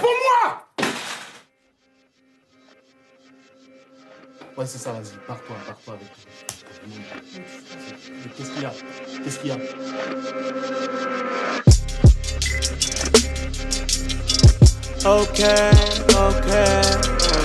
[0.08, 0.64] Réponds-moi
[4.56, 6.08] Ouais, c'est ça, vas-y, pars-toi, pars-toi avec
[8.36, 8.72] Qu'est-ce qu'il y a?
[9.22, 9.56] Qu'est-ce qu'il y a?
[15.04, 15.70] Okay,
[16.16, 16.82] okay,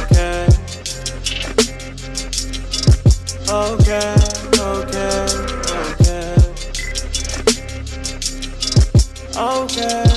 [0.01, 0.47] okay.
[3.49, 4.15] Okay,
[4.59, 5.25] okay,
[5.83, 6.35] okay.
[9.35, 10.12] Okay,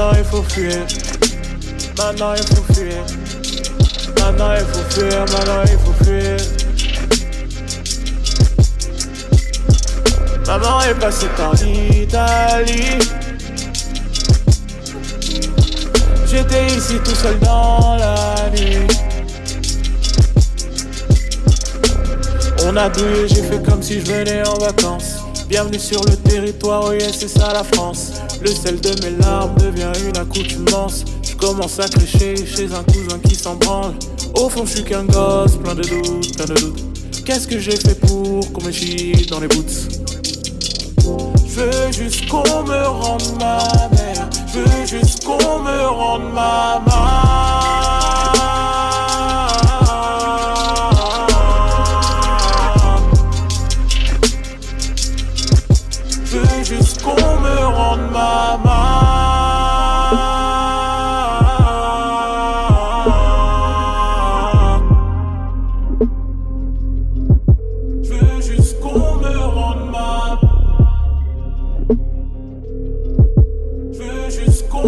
[0.00, 0.86] Maintenant il faut fuir.
[1.98, 3.04] Maintenant il faut fuir.
[4.18, 5.18] Maintenant il faut fuir.
[5.26, 6.36] Maintenant il faut fuir.
[10.46, 12.98] Maman est passée par l'Italie.
[16.30, 18.86] J'étais ici tout seul dans la nuit.
[22.64, 25.16] On a douillé, j'ai fait comme si je venais en vacances.
[25.46, 28.19] Bienvenue sur le territoire, oui, c'est ça la France.
[28.42, 31.04] Le sel de mes larmes devient une accoutumance.
[31.22, 33.94] Je commence à crécher chez un cousin qui s'en branle.
[34.34, 37.24] Au fond, je suis qu'un gosse, plein de doutes, plein de doutes.
[37.24, 39.88] Qu'est-ce que j'ai fait pour qu'on me chie dans les boots?
[41.46, 43.58] Je veux juste qu'on me rende ma
[43.94, 44.28] mère.
[44.52, 47.29] Je veux juste qu'on me rende ma maman.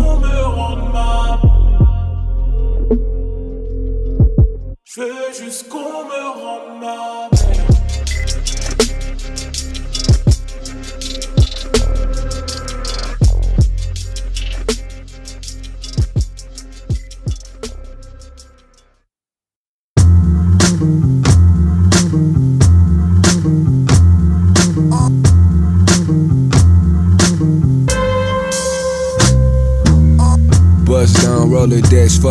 [0.03, 0.42] Moment.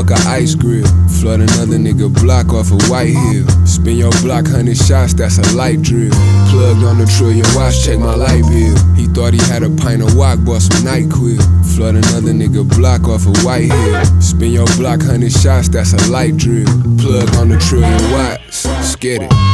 [0.01, 0.85] Fuck a ice grill.
[1.19, 3.47] Flood another nigga block off a white hill.
[3.65, 6.11] Spin your block, hundred shots, that's a light drill.
[6.49, 8.75] Plugged on the trillion watch, check my light bill.
[8.95, 11.41] He thought he had a pint of walk, bought some night quill.
[11.75, 14.21] Flood another nigga block off a white hill.
[14.21, 16.65] Spin your block, hundred shots, that's a light drill.
[16.97, 19.50] Plug on the trillion watts, get it.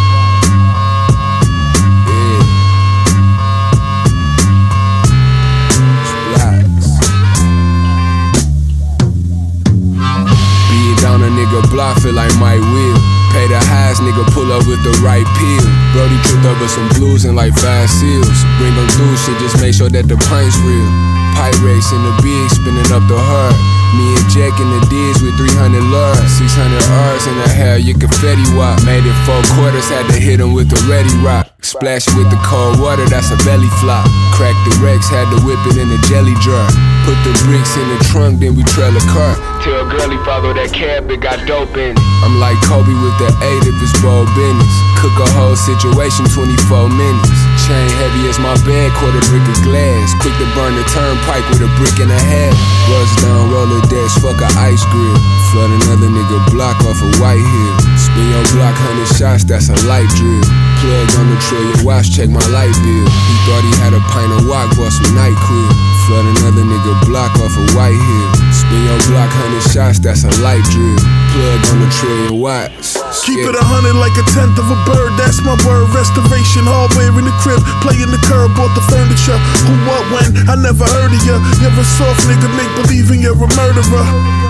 [13.88, 15.64] Highs, nigga pull up with the right pill.
[15.96, 18.44] Brody tripped over some blues and like five seals.
[18.60, 20.92] Bring them through shit, just make sure that the pint's real.
[21.40, 23.77] Pipe in the big, spinning up the heart.
[23.98, 26.22] Me and Jack in the D's with 300 lures.
[26.38, 28.78] 600 R's in the hell, you confetti walk.
[28.86, 31.50] Made it four quarters, had to hit him with the ready rock.
[31.66, 34.06] Splash with the cold water, that's a belly flop.
[34.38, 36.70] Crack the Rex, had to whip it in a jelly jar.
[37.10, 39.34] Put the bricks in the trunk, then we trail a car.
[39.66, 42.00] Tell girlie follow that cab, it got dope in it.
[42.22, 44.74] I'm like Kobe with the eight if it's bold business.
[45.02, 47.47] Cook a whole situation 24 minutes.
[47.68, 50.16] Chain heavy as my bed, quarter brick of glass.
[50.24, 52.56] Quick to burn the turnpike with a brick and a half.
[52.88, 55.20] Bust down roller decks, fuck a ice grill.
[55.52, 57.76] Flood another nigga block off a white hill.
[58.00, 60.48] Spin your block, hundred shots, that's a light drill.
[60.78, 63.08] Plug on the trillion watch, check my light bill.
[63.10, 65.72] He thought he had a pint of walk, bought some night quill.
[66.06, 68.30] Flood another nigga block off a white hill.
[68.54, 71.02] Spin your block, hundred shots, that's a light drill.
[71.34, 72.96] Plug on the trillion watts.
[73.26, 75.90] Keep it a hundred like a tenth of a bird, that's my word.
[75.92, 79.36] Restoration, hardware in the crib, playing the curb, bought the furniture.
[79.68, 80.32] Who, what, when?
[80.48, 81.42] I never heard of ya.
[81.60, 84.06] You're a soft nigga, make believing you're a murderer.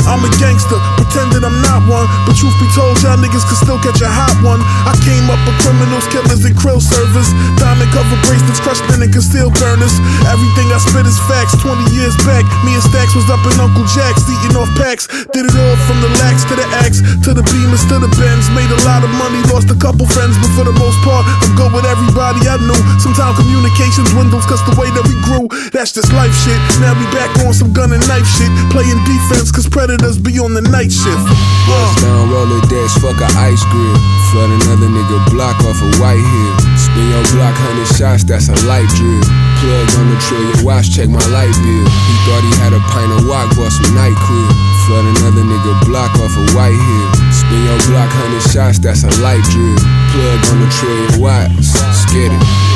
[0.06, 2.06] I'm a gangster, pretending I'm not one.
[2.30, 4.62] But truth be told, y'all niggas can still catch a hot one.
[4.86, 7.30] I came up with criminals, and krill servers.
[7.56, 9.96] Diamond cover bracelets, crushed in and concealed burners.
[10.28, 11.56] Everything I spit is facts.
[11.64, 15.08] 20 years back, me and Stacks was up in Uncle Jack's, eating off packs.
[15.32, 18.52] Did it all from the lax to the axe, to the beamers, to the bends.
[18.52, 21.54] Made a lot of money, lost a couple friends, but for the most part, I'm
[21.56, 22.82] good with everybody I knew.
[23.00, 26.60] Sometimes communication dwindles, cause the way that we grew, that's just life shit.
[26.84, 30.54] Now we back on some gun and knife shit, playing defense, cause predators be on
[30.54, 31.24] the night shift.
[31.68, 33.98] Bust down roller decks, fuck a ice grill.
[34.32, 36.56] Flood another nigga block off a white hill.
[36.80, 39.20] Spin your block, hundred shots, that's a light drill.
[39.60, 41.84] Plug on the trillion watch, check my light bill.
[41.84, 44.52] He thought he had a pint of walk, bought some night quill.
[44.88, 47.08] Flood another nigga block off a white hill.
[47.36, 49.76] Spin your block, hundred shots, that's a light drill.
[50.16, 51.76] Plug on the trillion watts,
[52.16, 52.67] get it.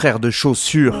[0.00, 0.94] Frère de chaussures.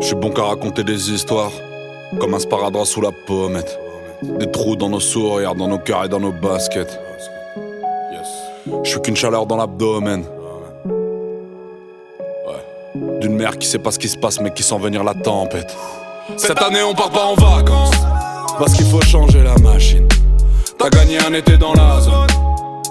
[0.00, 1.52] Je suis bon qu'à raconter des histoires,
[2.18, 3.78] comme un sparadrap sous la pommette.
[4.24, 6.98] Des trous dans nos sourires, dans nos cœurs et dans nos baskets.
[8.82, 10.24] Je suis qu'une chaleur dans l'abdomen.
[13.20, 15.76] D'une mère qui sait pas ce qui se passe mais qui sent venir la tempête.
[16.36, 17.94] Cette année on part pas en vacances,
[18.58, 20.08] parce qu'il faut changer la machine.
[20.78, 22.26] T'as gagné un été dans la zone,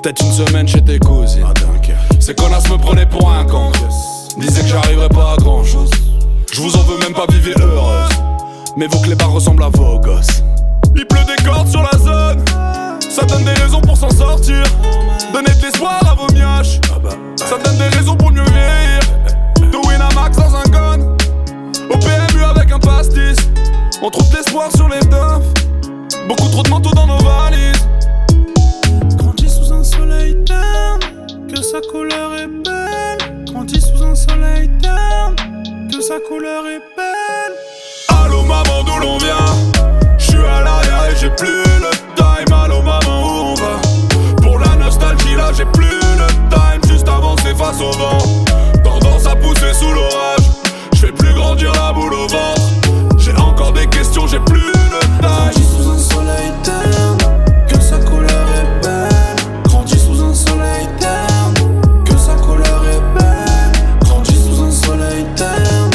[0.02, 1.46] peut-être une semaine chez tes cousines.
[2.20, 3.72] Ces connasses me prenaient pour un con,
[4.38, 5.90] disaient que j'arriverais pas à grand chose.
[6.52, 8.10] Je vous en veux même pas vivre heureuse,
[8.78, 10.44] mais vos clébards ressemblent à vos gosses.
[10.96, 12.44] Il pleut des cordes sur la zone,
[13.00, 14.64] ça donne des raisons pour s'en sortir.
[15.34, 16.80] Donner de l'espoir à vos mioches,
[17.36, 19.00] ça donne des raisons pour mieux vieillir.
[19.72, 21.00] De Winamax dans un gun,
[21.90, 23.38] au PMU avec un pastis.
[24.02, 25.44] On trouve de l'espoir sur les dumps,
[26.28, 27.88] beaucoup trop de manteaux dans nos valises.
[29.18, 30.99] Grandis sous un soleil terne,
[31.49, 33.45] que sa couleur est belle.
[33.51, 35.36] Grandis sous un soleil terne,
[35.91, 37.53] que sa couleur est belle.
[38.24, 39.55] Allô maman d'où l'on vient?
[40.18, 42.53] Je suis à l'arrière et j'ai plus le time.
[42.53, 43.82] Allô maman où on va?
[44.41, 46.82] Pour la nostalgie là j'ai plus le time.
[46.89, 48.18] Juste avancer face au vent.
[48.84, 50.47] Tendance à pousser sous l'orage.
[50.93, 52.61] Je fais plus grandir la boule au ventre.
[53.18, 55.62] J'ai encore des questions j'ai plus le time
[57.68, 59.36] que sa couleur est belle.
[59.66, 61.53] Grandis sous un soleil terne,
[62.05, 63.72] que sa couleur est belle.
[64.01, 65.89] Grandis sous un soleil terne,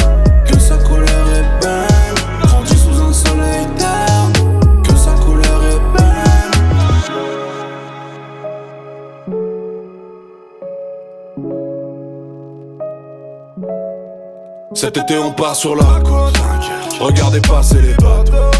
[0.45, 2.15] que sa couleur est belle.
[2.43, 4.33] Grandis sous un soleil terne,
[4.83, 6.51] que sa couleur est belle.
[14.73, 16.39] Cet été on part sur la côte
[16.99, 18.58] Regardez passer les bateaux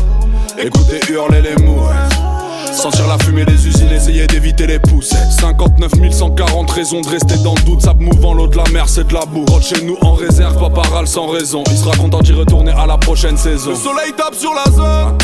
[0.62, 2.74] Écoutez hurler les mouettes.
[2.74, 5.32] Sentir la fumée des usines, essayer d'éviter les poussettes.
[5.39, 7.82] 59 140 raisons de rester dans le doute.
[7.82, 9.45] Sable mouvant, l'eau de la mer c'est de la boue.
[9.45, 11.64] Rentre chez nous en réserve, pas paral sans raison.
[11.72, 13.70] Il sera content d'y retourner à la prochaine saison.
[13.70, 15.18] Le soleil tape sur la zone.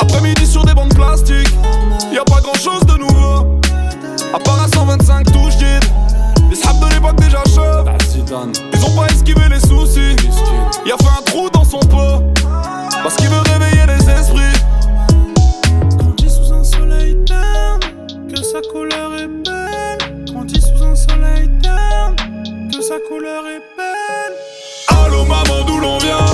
[0.00, 1.54] Après-midi sur des bandes plastiques.
[2.12, 3.60] Y a pas grand chose de nouveau.
[4.34, 5.84] À part à 125 touches guides
[6.50, 7.88] Les sables de l'époque déjà chauds.
[8.74, 10.16] Ils ont pas esquivé les soucis.
[10.84, 12.24] Il a fait un trou dans son pot.
[13.02, 14.55] Parce qu'il veut réveiller les esprits
[18.28, 20.24] que sa couleur est belle.
[20.26, 22.16] Grandis sous un soleil terne,
[22.70, 24.34] que sa couleur est belle.
[25.04, 26.26] Allô maman d'où l'on vient?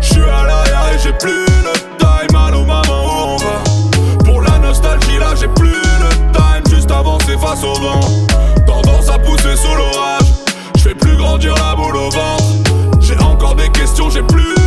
[0.00, 2.36] Je suis à l'arrière et j'ai plus le time.
[2.36, 4.24] Allô maman où on va?
[4.24, 6.64] Pour la nostalgie là j'ai plus le time.
[6.74, 8.00] Juste avancer face au vent.
[8.66, 10.28] Tendance à pousser sous l'orage.
[10.76, 12.44] Je fais plus grandir la boule au ventre.
[13.00, 14.57] J'ai encore des questions j'ai plus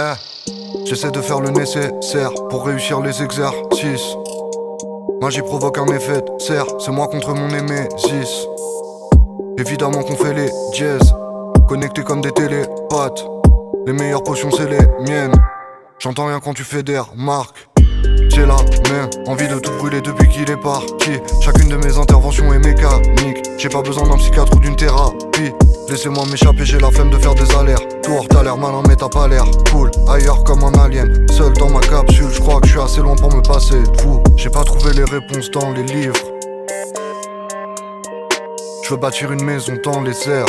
[0.00, 4.16] Eh, j'essaie de faire le nécessaire pour réussir les exercices.
[5.20, 8.46] Magie provoque un effet c'est moi contre mon Némésis.
[9.58, 11.14] Évidemment qu'on fait les dièses,
[11.68, 13.26] connectés comme des télépathes.
[13.86, 15.34] Les meilleures potions, c'est les miennes.
[15.98, 17.68] J'entends rien quand tu fais des remarques.
[18.30, 18.56] J'ai la
[18.90, 21.18] même envie de tout brûler depuis qu'il est parti.
[21.42, 23.44] Chacune de mes interventions est mécanique.
[23.58, 25.52] J'ai pas besoin d'un psychiatre ou d'une thérapie.
[25.90, 28.00] Laissez-moi m'échapper, j'ai la flemme de faire des alertes.
[28.04, 29.90] Tour, t'as l'air malin, mais t'as pas l'air cool.
[30.08, 32.30] Ailleurs comme un alien, seul dans ma capsule.
[32.32, 34.36] Je crois que je suis assez loin pour me passer de.
[34.36, 36.20] J'ai pas trouvé les réponses dans les livres.
[38.84, 40.46] Je veux bâtir une maison dans les airs.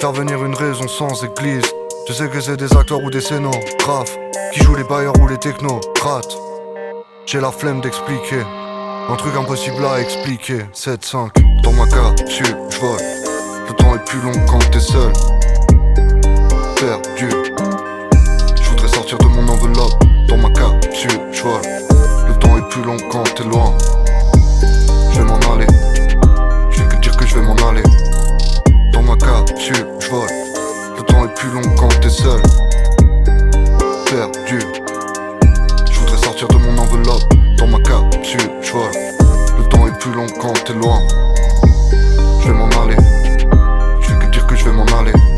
[0.00, 1.70] Faire venir une raison sans église.
[2.08, 4.18] Je sais que c'est des acteurs ou des scénographes
[4.52, 6.36] qui jouent les bailleurs ou les technocrates.
[7.26, 8.42] J'ai la flemme d'expliquer.
[9.08, 10.62] Un truc impossible à expliquer.
[10.74, 13.19] 7-5 dans ma capsule, je vole.
[13.70, 15.12] Le temps est plus long quand t'es seul.
[16.74, 17.28] Perdu.
[18.60, 19.92] Je voudrais sortir de mon enveloppe.
[20.26, 21.44] Dans ma capsule, je.
[22.26, 23.72] Le temps est plus long quand t'es loin.
[25.12, 25.68] Je vais m'en aller.
[26.72, 27.84] Je vais que dire que je vais m'en aller.
[28.92, 30.96] Dans ma capsule, je.
[30.96, 32.42] Le temps est plus long quand t'es seul.
[34.10, 34.66] Perdu.
[35.92, 37.22] Je voudrais sortir de mon enveloppe.
[37.56, 38.72] Dans ma capsule, je.
[39.58, 41.06] Le temps est plus long quand t'es loin.
[42.42, 42.96] Je vais m'en aller.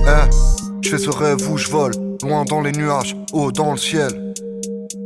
[0.07, 0.31] Eh,
[0.83, 1.93] je fais ce rêve où je vole.
[2.23, 4.35] Loin dans les nuages, haut dans le ciel.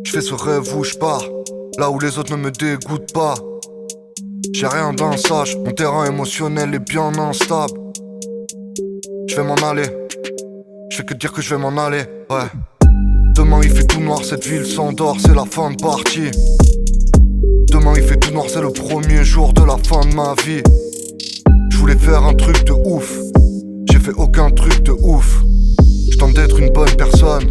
[0.04, 1.24] Je fais ce rêve où je pars.
[1.78, 3.34] Là où les autres ne me dégoûtent pas.
[4.54, 7.78] J'ai rien d'un sage, mon terrain émotionnel est bien instable.
[9.28, 9.86] Je vais m'en aller.
[10.90, 12.04] Je fais que dire que je vais m'en aller.
[12.30, 12.48] Ouais.
[13.34, 16.30] Demain il fait tout noir, cette ville s'endort, c'est la fin de partie.
[17.70, 20.62] Demain il fait tout noir, c'est le premier jour de la fin de ma vie.
[21.70, 23.18] Je voulais faire un truc de ouf,
[24.06, 25.42] fait aucun truc de ouf.
[26.08, 27.50] Je tente d'être une bonne personne,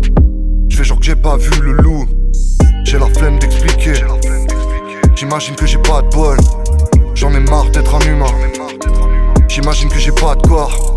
[0.70, 2.08] je fais genre que j'ai pas vu le loup.
[2.86, 3.96] J'ai la flemme d'expliquer,
[5.18, 6.38] j'imagine que j'ai pas de bol.
[7.14, 8.32] J'en ai marre d'être un humain,
[9.50, 10.96] j'imagine que j'ai pas de corps.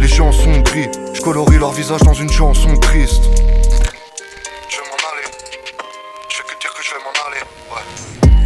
[0.00, 3.24] Les gens sont gris, je colorie leur visage dans une chanson triste.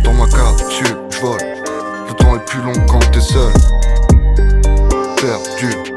[0.02, 1.38] Dans ma capsule, je vole.
[2.08, 3.52] Le temps est plus long quand t'es seul.
[5.20, 5.91] Perdu.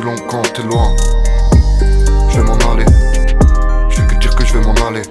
[0.00, 0.96] Plus long quand t'es loin.
[2.30, 2.86] Je vais m'en aller.
[3.90, 5.02] Je vais que dire que je vais m'en aller.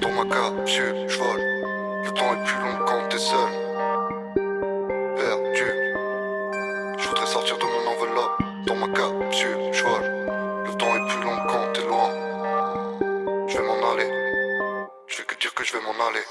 [0.00, 1.40] Dans ma capsule, je vole.
[2.04, 3.50] Le temps est plus long quand t'es seul.
[5.16, 5.70] Perdu.
[6.98, 8.38] Je voudrais sortir de mon enveloppe.
[8.66, 10.66] Dans ma capsule, je vole.
[10.66, 12.10] Le temps est plus long quand t'es loin.
[13.48, 14.10] Je vais m'en aller.
[15.08, 16.24] Je vais que dire que je vais m'en aller.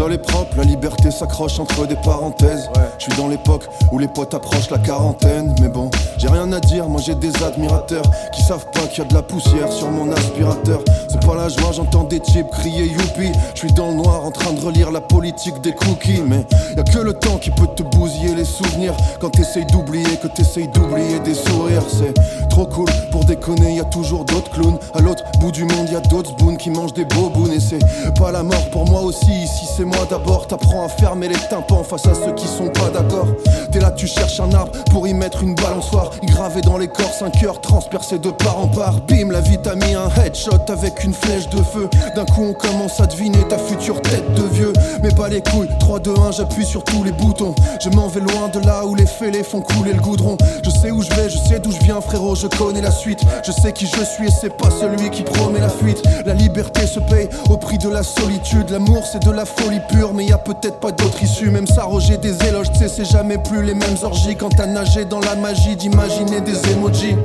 [0.00, 2.70] Le sol est propre, la liberté s'accroche entre des parenthèses.
[2.96, 5.54] Je suis dans l'époque où les potes approchent la quarantaine.
[5.60, 9.06] Mais bon, j'ai rien à dire, moi j'ai des admirateurs qui savent pas qu'il y
[9.06, 10.80] a de la poussière sur mon aspirateur.
[11.06, 13.30] C'est pas la joie, j'entends des types crier youpi.
[13.52, 16.22] Je suis dans le noir en train de relire la politique des cookies.
[16.26, 20.16] Mais y a que le temps qui peut te bousiller les souvenirs quand t'essayes d'oublier
[20.22, 21.84] que t'essayes d'oublier des sourires.
[21.90, 22.14] C'est
[22.48, 24.78] trop cool pour déconner, y a toujours d'autres clowns.
[24.94, 27.52] À l'autre bout du monde, y a d'autres spoons qui mangent des bobounes.
[27.52, 27.80] Et c'est
[28.18, 30.46] pas la mort pour moi aussi, ici c'est moi d'abord.
[30.46, 33.26] T'apprends à fermer les tympans face à ceux qui sont pas d'accord.
[33.70, 36.10] T'es là, tu cherches un arbre pour y mettre une balançoire.
[36.22, 39.00] Gravé dans corps, 5 heures transpercé de part en part.
[39.06, 41.88] Bim, la vie t'a mis un headshot avec une flèche de feu.
[42.14, 44.72] D'un coup, on commence à deviner ta future tête de vieux.
[45.02, 47.54] Mais pas les couilles, 3, 2, 1, j'appuie sur tous les boutons.
[47.80, 50.36] Je m'en vais loin de là où les fêlés font couler le goudron.
[50.64, 53.20] Je sais où je vais, je sais d'où je viens, frérot, je connais la suite.
[53.44, 56.02] Je sais qui je suis et c'est pas celui qui promet la fuite.
[56.24, 58.70] La liberté se paye au prix de la solitude.
[58.70, 59.79] L'amour, c'est de la folie
[60.14, 61.50] mais y a peut-être pas d'autre issue.
[61.50, 64.36] Même s'arroger des éloges, tu c'est jamais plus les mêmes orgies.
[64.36, 67.16] Quand t'as nagé dans la magie d'imaginer des emojis.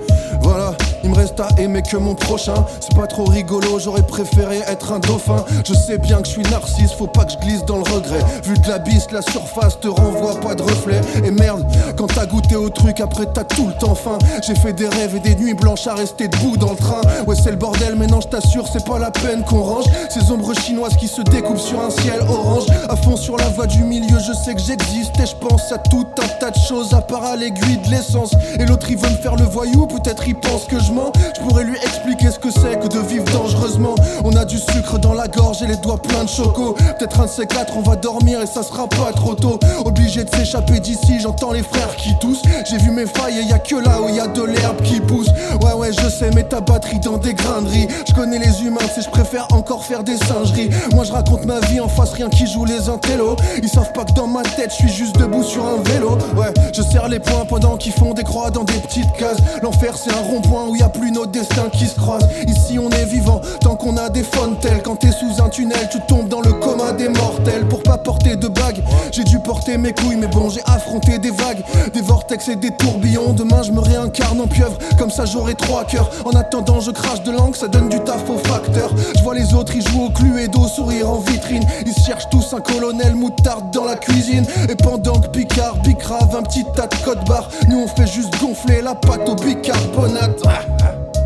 [0.42, 0.74] Voilà,
[1.06, 2.66] il me reste à aimer que mon prochain.
[2.80, 5.46] C'est pas trop rigolo, j'aurais préféré être un dauphin.
[5.64, 8.20] Je sais bien que je suis narcisse, faut pas que je glisse dans le regret.
[8.44, 8.80] Vu que la
[9.12, 11.00] la surface te renvoie pas de reflet.
[11.24, 14.18] Et merde, quand t'as goûté au truc, après t'as tout le temps faim.
[14.46, 17.02] J'ai fait des rêves et des nuits blanches à rester debout dans le train.
[17.28, 19.86] Ouais, c'est le bordel, mais non, je t'assure, c'est pas la peine qu'on range.
[20.10, 22.66] Ces ombres chinoises qui se découpent sur un ciel orange.
[22.90, 25.78] À fond sur la voie du milieu, je sais que j'existe et je pense à
[25.78, 28.32] tout un tas de choses à part à l'aiguille de l'essence.
[28.60, 30.92] Et l'autre, il veut me faire le voyou, peut-être il pense que je
[31.36, 33.96] Je pourrais lui expliquer ce que c'est que de vivre dangereusement.
[34.24, 36.74] On a du sucre dans la gorge et les doigts pleins de choco.
[36.74, 39.60] Peut-être un de ces quatre, on va dormir et ça sera pas trop tôt.
[39.84, 42.44] Obligé de s'échapper d'ici, j'entends les frères qui toussent.
[42.70, 45.00] J'ai vu mes failles et y a que là où y a de l'herbe qui
[45.02, 45.28] pousse.
[45.62, 47.88] Ouais, ouais, je sais, mets ta batterie dans des graineries.
[48.08, 50.70] Je connais les humains, c'est je préfère encore faire des singeries.
[50.94, 53.36] Moi, je raconte ma vie en face, rien qui joue les intellos.
[53.62, 56.18] Ils savent pas que dans ma tête, je suis juste debout sur un vélo.
[56.38, 59.38] Ouais, je serre les poings pendant qu'ils font des croix dans des petites cases.
[59.62, 62.28] L'enfer, c'est un rond-point où y a plus nos destins qui se croisent.
[62.48, 64.24] Ici, on est vivant tant qu'on a des
[64.62, 67.66] telles Quand t'es sous un tunnel, tu tombes dans le coma des mortels.
[67.68, 71.32] Pour pas porter de bague, j'ai dû porter mes couilles, mais bon, j'ai affronté des
[71.32, 71.64] vagues,
[71.94, 73.34] des vortex et des tourbillons.
[73.34, 76.10] Demain, je me réincarne en pieuvre, comme ça j'aurai trois cœurs.
[76.26, 78.92] En attendant, je crache de langue, ça donne du taf aux facteurs.
[79.16, 81.66] Je vois les autres, ils jouent au cluedo, sourire en vitrine.
[81.86, 84.46] Ils cherchent tous un colonel moutarde dans la cuisine.
[84.70, 88.40] Et pendant que Picard bicrave un petit tas de code barre, nous on fait juste
[88.40, 90.42] gonfler la pâte au bicarbonate.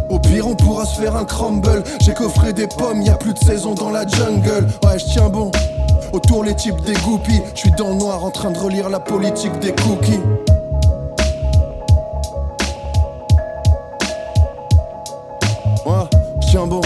[0.09, 1.83] Au pire, on pourra se faire un crumble.
[2.01, 4.67] J'ai coffré des pommes, y a plus de saison dans la jungle.
[4.83, 5.51] Ouais, je tiens bon.
[6.11, 7.41] Autour les types des groupies.
[7.53, 10.19] Je suis dans le noir en train de relire la politique des cookies.
[15.85, 16.05] Ouais,
[16.41, 16.81] je tiens bon.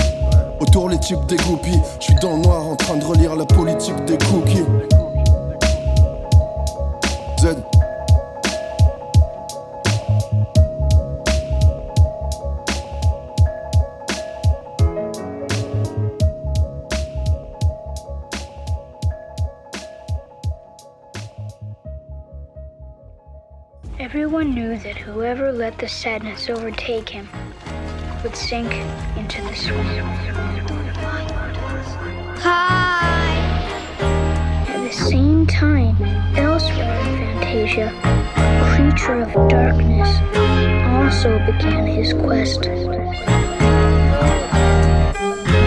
[0.60, 1.80] Autour les types des groupies.
[2.00, 4.66] Je suis dans le noir en train de relire la politique des cookies.
[24.16, 27.28] Everyone knew that whoever let the sadness overtake him
[28.22, 28.72] would sink
[29.18, 29.88] into the swamp.
[32.38, 33.34] Hi!
[34.70, 36.00] At the same time,
[36.38, 37.92] elsewhere in Fantasia,
[38.36, 40.08] a creature of darkness
[40.86, 42.62] also began his quest.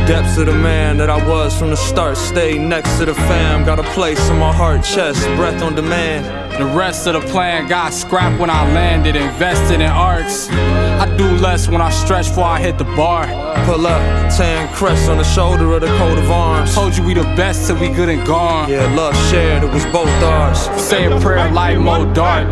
[0.07, 2.17] Depths of the man that I was from the start.
[2.17, 3.65] Stay next to the fam.
[3.65, 6.46] Got a place in my heart, chest, breath on demand.
[6.59, 10.49] The rest of the plan got scrapped when I landed, invested in arcs.
[10.51, 13.27] I do less when I stretch before I hit the bar.
[13.67, 14.01] Pull up,
[14.35, 16.75] tan crest on the shoulder of the coat of arms.
[16.75, 18.71] Told you we the best till we good and gone.
[18.71, 20.59] Yeah, love shared, it was both ours.
[20.81, 22.47] Say a prayer, light more dark.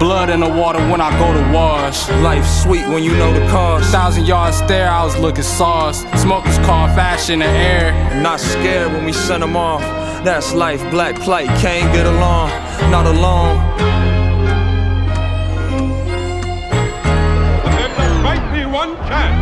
[0.00, 2.08] Blood in the water when I go to wash.
[2.22, 3.92] Life sweet when you know the cost.
[3.92, 6.00] Thousand yard stare, I was looking sauce.
[6.20, 7.92] Smokers call fashion the air.
[8.20, 9.82] Not scared when we send them off.
[10.24, 12.50] That's life, black plight, can't get along,
[12.90, 13.56] not alone.
[18.22, 19.40] Might be one chance.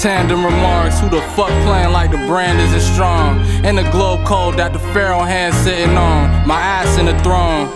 [0.00, 3.40] Tandem remarks, who the fuck playing like the brand isn't strong?
[3.64, 7.68] And the globe code that the pharaoh hand sitting on, my ass in the throne.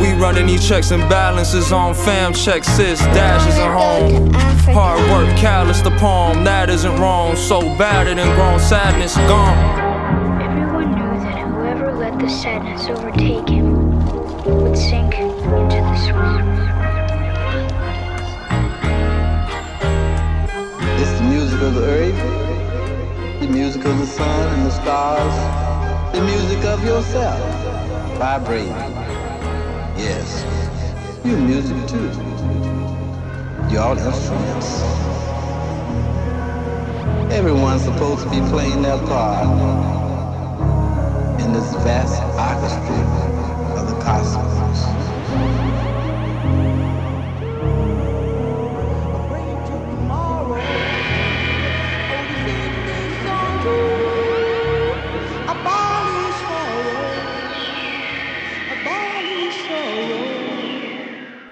[0.00, 4.30] We running these checks and balances on fam checks, sis, dashes at home.
[4.74, 7.36] Hard work, callous the palm, that isn't wrong.
[7.36, 9.79] So bad it and grown sadness gone.
[12.20, 13.96] The sadness overtake him
[14.44, 16.44] would sink into the swamp.
[21.00, 23.40] It's the music of the earth.
[23.40, 27.40] The music of the sun and the stars, the music of yourself,
[28.18, 28.68] vibrating.
[29.96, 30.44] Yes,
[31.24, 32.10] you music too.
[33.72, 34.82] You're all instruments.
[37.32, 39.99] Everyone's supposed to be playing their part
[41.40, 43.00] in this vast orchestra
[43.78, 44.50] of the cosmos.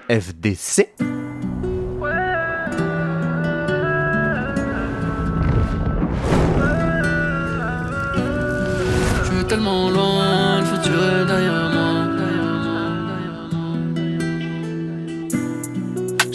[0.09, 1.18] FDC.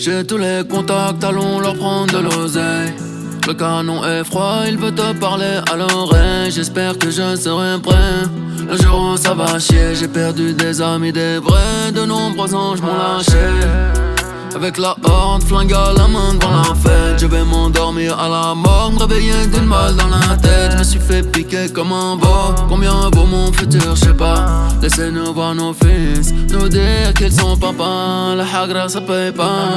[0.04, 2.92] J'ai tous les contacts, allons leur prendre de l'oseille.
[3.46, 6.50] Le canon est froid, il veut te parler à l'oreille.
[6.50, 8.24] J'espère que je serai prêt.
[8.68, 11.90] Le jour où ça va chier, j'ai perdu des amis, des vrais.
[11.92, 13.32] De nombreux anges m'ont lâché.
[14.54, 17.18] Avec la horde, flingue à la main devant la fête.
[17.18, 20.72] Je vais m'endormir à la mort, me réveiller d'une balle dans la tête.
[20.72, 24.68] Je me suis fait piquer comme un beau Combien vaut mon futur, je sais pas.
[24.80, 28.34] Laissez-nous voir nos fils Nous dire qu'ils sont papa.
[28.36, 29.70] La hagra ça paye pas.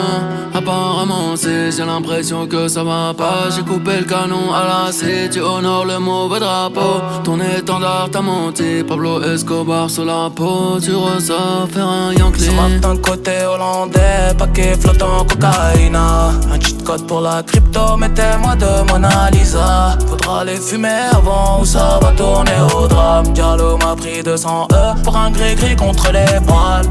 [0.53, 5.29] Apparemment si j'ai l'impression que ça va pas J'ai coupé le canon à la scie
[5.31, 7.01] Tu honores le mauvais drapeau.
[7.23, 8.83] Ton étendard t'a menti.
[8.87, 10.77] Pablo Escobar sur la peau.
[10.79, 12.41] Tu ressors faire un Yankee.
[12.41, 18.91] Ce matin côté hollandais Paquet flottant cocaïne Un cheat code pour la crypto Mettez-moi de
[18.91, 23.31] Mona Lisa Faudra les fumer avant ou ça va tourner au drame.
[23.33, 26.85] Diallo m'a pris 200 E Pour un gris-gris contre les poils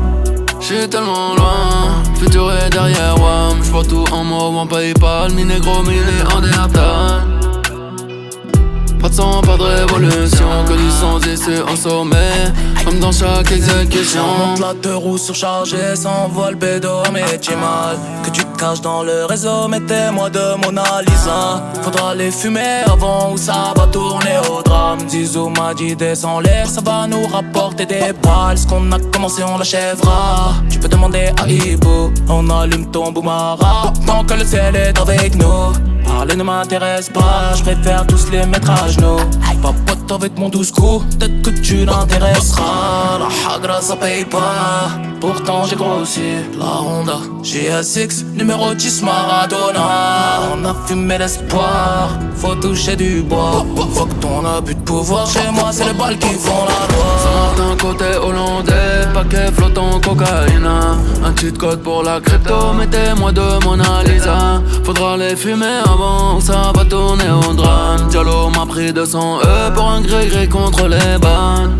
[0.60, 5.82] J'suis tellement loin, futur est derrière moi J'vois tout en mauve en Paypal, mi négro,
[5.82, 7.35] mi néandertal
[9.06, 12.52] Pas de pas de révolution, que du sang ici en sommet.
[12.84, 14.20] Comme dans chaque exécution.
[14.48, 17.96] Monte la deux roues surchargée, s'envole bédo, mais tu mal.
[18.24, 21.62] Que tu te caches dans le réseau, mettez-moi de Mona Lisa.
[21.82, 24.98] Faudra les fumer avant ou ça va tourner au drame.
[25.08, 28.58] Zizou m'a dit descends l'air, ça va nous rapporter des balles.
[28.58, 30.54] Ce qu'on a commencé on l'achèvera.
[30.68, 35.36] Tu peux demander à Ibo, on allume ton boumara Tant que le ciel est avec
[35.36, 39.18] nous Parler ne m'intéresse pas, je préfère tous les mettre à genoux.
[39.62, 44.90] Papote avec mon douce coup, peut-être que tu l'intéresseras La hagra ça paye pas,
[45.20, 46.20] pourtant j'ai grossi.
[46.58, 50.52] La Honda GS6, numéro 10 Maradona.
[50.54, 53.64] On a fumé l'espoir, faut toucher du bois.
[53.92, 57.06] Faut que ton abus de pouvoir chez moi c'est les balles qui font la loi.
[57.50, 60.66] Matin côté hollandais, paquet flottant cocaïne
[61.24, 64.62] Un cheat code pour la crypto, mettez-moi de Mona Lisa.
[64.84, 68.08] Faudra les fumer avant, ça va tourner au drame.
[68.08, 71.70] Diallo m'a pris 200 E pour un gré-gré contre les balles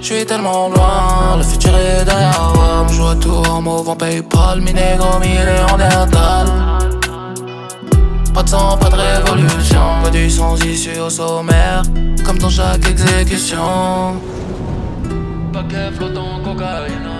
[0.00, 2.86] Je suis tellement loin, le futur est derrière moi.
[2.88, 6.46] Je joue tout en en Paypal, mi négro, mi néandertal
[8.34, 11.82] Pas de sang, pas de révolution Pas du sang issu au sommaire.
[12.24, 14.20] Comme dans chaque exécution.
[15.52, 17.19] Paquet flottant cocaïne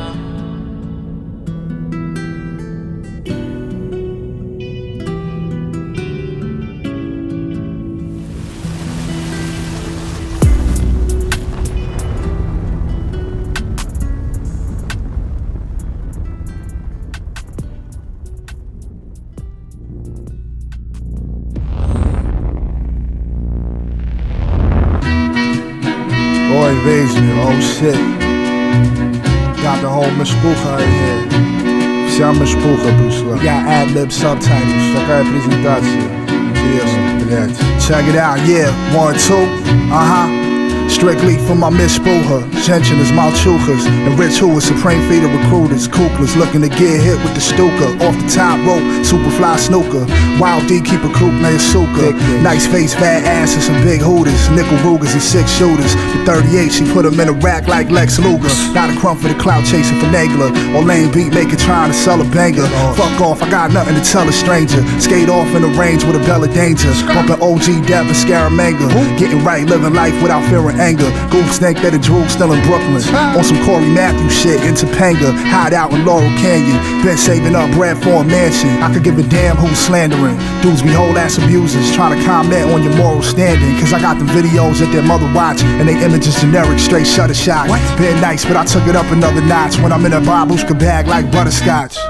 [33.30, 33.38] Мишпуха пришла.
[33.43, 34.99] Я ad-lib subtitles.
[34.99, 36.03] Такая презентация.
[36.49, 37.57] Интересно, блядь.
[37.80, 38.72] Check it out, yeah.
[38.95, 39.45] One, two.
[39.91, 40.49] Uh-huh.
[40.91, 46.61] Strictly for my mishpuha, Gentian malchuchas, and rich who is supreme feeder recruiters, kooklers looking
[46.61, 50.05] to get hit with the stuka, off the top rope, superfly snooker,
[50.38, 52.12] wild D keeper croup named Suka,
[52.43, 56.68] nice face, fat ass and some big hooters, nickel Rugers and six shooters, the 38
[56.68, 59.64] she put him in a rack like Lex Luger, not a crumb for the clout
[59.64, 62.66] chasing for Nagler, or lame beat maker trying to sell a banger,
[62.99, 66.16] fuck off, I got nothing to tell a stranger, skate off in the range with
[66.16, 70.80] a bell of danger, bumping OG Dev and Scaramanga, getting right, living life without fearing
[70.81, 71.12] anger.
[71.28, 73.05] Goof snake that a drool still in Brooklyn.
[73.37, 75.37] On some Corey Matthews shit in Topanga.
[75.53, 76.81] Hide out in Laurel Canyon.
[77.05, 78.72] Been saving up bread for a mansion.
[78.81, 80.41] I could give a damn who's slandering.
[80.64, 81.93] Dudes be whole ass abusers.
[81.93, 83.76] Trying to comment on your moral standing.
[83.78, 85.61] Cause I got the videos that their mother watch.
[85.78, 87.68] And they images generic, straight shutter shot.
[87.68, 87.81] What?
[88.01, 89.76] Been nice, but I took it up another notch.
[89.78, 92.01] When I'm in a babushka bag like butterscotch.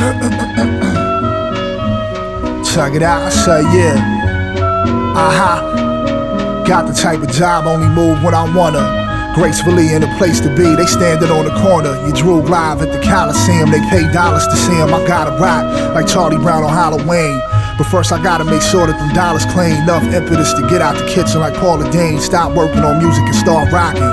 [2.72, 4.20] Check it out, I say yeah.
[5.16, 5.89] Uh-huh.
[6.70, 8.78] Got the type of job, only move when I wanna.
[9.34, 11.98] Gracefully in a place to be, they standing on the corner.
[12.06, 14.94] You drew live at the Coliseum, they pay dollars to see him.
[14.94, 15.66] I gotta rock
[15.96, 17.42] like Charlie Brown on Halloween.
[17.80, 20.98] But first I gotta make sure that them dollars clean enough impetus to get out
[21.00, 22.20] the kitchen like Paula Dean.
[22.20, 24.04] Stop working on music and start rocking.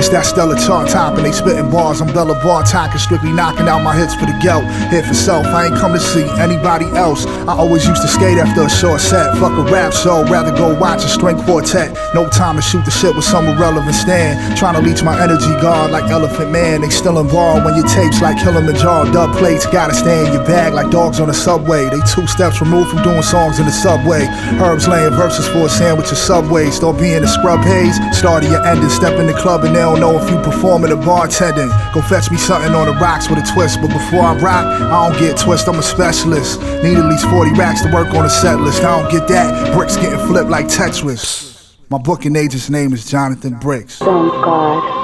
[0.00, 2.00] It's that Stella chart top and they spitting bars.
[2.00, 4.64] I'm Bella Bar strictly knocking out my hits for the gout.
[4.88, 7.26] Hit for self, I ain't come to see anybody else.
[7.44, 9.36] I always used to skate after a short set.
[9.36, 11.92] Fuck a rap show, rather go watch a string quartet.
[12.14, 14.56] No time to shoot the shit with some irrelevant stand.
[14.56, 16.80] Trying to leech my energy guard like Elephant Man.
[16.80, 19.12] They still involved when your tapes like Kilimanjaro.
[19.12, 21.90] Dub plates gotta stay in your bag like dogs on the subway.
[21.90, 24.26] They two steps removed from doing songs in the subway.
[24.62, 26.70] Herbs laying verses for a sandwich of subway.
[26.70, 27.96] Start being a scrub haze.
[28.16, 28.88] Start your ending.
[28.88, 31.70] Step in the club and they don't know if you performing or bartending.
[31.92, 33.80] Go fetch me something on the rocks with a twist.
[33.80, 35.68] But before I rock, I don't get twist.
[35.68, 36.60] I'm a specialist.
[36.82, 38.82] Need at least 40 racks to work on a set list.
[38.82, 39.74] I don't get that.
[39.74, 41.48] Bricks getting flipped like Tetris.
[41.90, 43.98] My booking agent's name is Jonathan Bricks.
[43.98, 44.99] Thank God.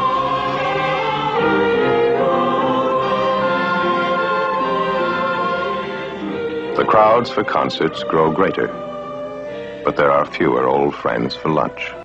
[6.77, 8.67] The crowds for concerts grow greater,
[9.83, 11.96] but there are fewer old friends for lunch.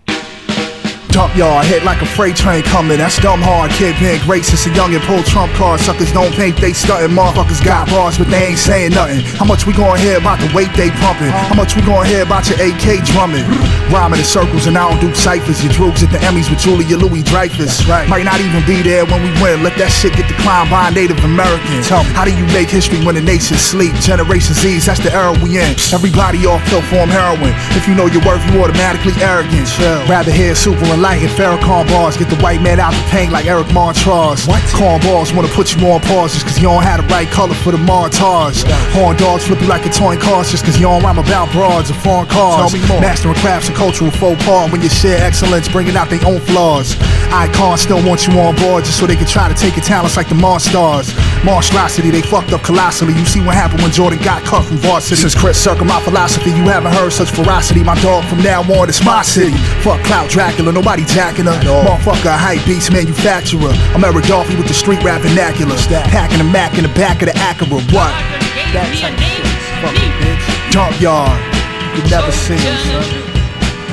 [1.11, 2.97] Dump yard, hit like a freight train coming.
[2.97, 3.69] That's dumb hard.
[3.75, 5.83] Kid being great since a young and pull trump cards.
[5.83, 7.11] Suckers don't think they stuntin'.
[7.11, 9.19] Motherfuckers got bars, but they ain't saying nothing.
[9.35, 11.27] How much we gonna hear about the weight they pumping?
[11.27, 13.43] How much we gonna hear about your AK drumming?
[13.91, 15.59] Rhyming in circles and I don't do ciphers.
[15.59, 17.83] Your droogs at the Emmys with Julia Louis Dreyfus.
[17.91, 18.07] Right.
[18.07, 19.67] Might not even be there when we win.
[19.67, 21.91] Let that shit get declined by a Native Americans.
[21.91, 23.91] How do you make history when the nation sleep?
[23.99, 25.75] Generation Z's, that's the era we in.
[25.91, 27.51] Everybody off pill form heroin.
[27.75, 29.67] If you know your worth, you automatically arrogant.
[30.07, 32.15] Rather hear super enlightened Farrakhan bars.
[32.15, 34.45] Get the white man out the paint like Eric Montrose.
[34.45, 34.61] What?
[34.69, 37.27] Corn balls wanna put you more on pause just cause you don't have the right
[37.27, 38.61] color for the montage.
[38.93, 41.89] Horn dogs flip you like a toy car just cause you don't rhyme about broads
[41.89, 42.69] or foreign cars.
[42.71, 43.01] Tell me more.
[43.01, 46.95] Mastering crafts and cultural faux pas when you share excellence, bringing out their own flaws.
[47.33, 50.17] Icons still want you on board just so they can try to take your talents
[50.17, 51.09] like the Mars stars.
[51.43, 53.13] Monstrosity, they fucked up colossally.
[53.13, 55.15] You see what happened when Jordan got cut from varsity.
[55.15, 57.83] Since Chris circle my philosophy, you haven't heard such ferocity.
[57.83, 59.57] My dog from now on, it's my city.
[59.81, 61.52] Fuck Cloud Dracula, nobody jacking her.
[61.62, 63.70] Motherfucker, a hype beast manufacturer.
[63.94, 65.76] I'm Eric Dolphy with the street rap vernacular.
[66.10, 67.78] Packing a Mac in the back of the Acura.
[67.92, 68.12] What?
[68.74, 69.46] That type of shit.
[69.80, 70.44] Fucking bitch.
[70.72, 71.38] Junkyard.
[71.94, 73.04] You could never see him, son.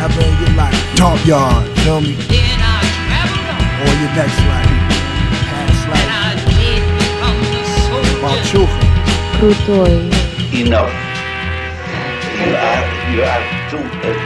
[0.01, 0.75] Ever in your life.
[0.95, 1.69] Junkyard.
[1.85, 2.17] Feel me?
[3.83, 4.71] Or your next life.
[5.47, 6.09] Past life.
[8.19, 8.81] About children.
[9.37, 10.09] Крутой.
[10.53, 10.91] enough.
[12.33, 14.16] You are, you are too, uh, too,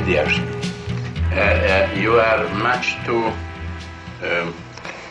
[0.00, 0.38] leaders.
[1.32, 3.32] Uh, uh, you are much too
[4.22, 4.54] um,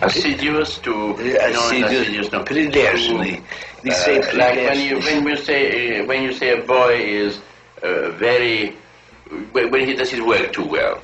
[0.01, 3.43] assiduous to assiduous, no, predilezione.
[3.83, 6.61] We uh, say uh, like when you when you say uh, when you say a
[6.61, 7.41] boy is
[7.83, 8.75] uh, very
[9.51, 11.01] when he does his work too well.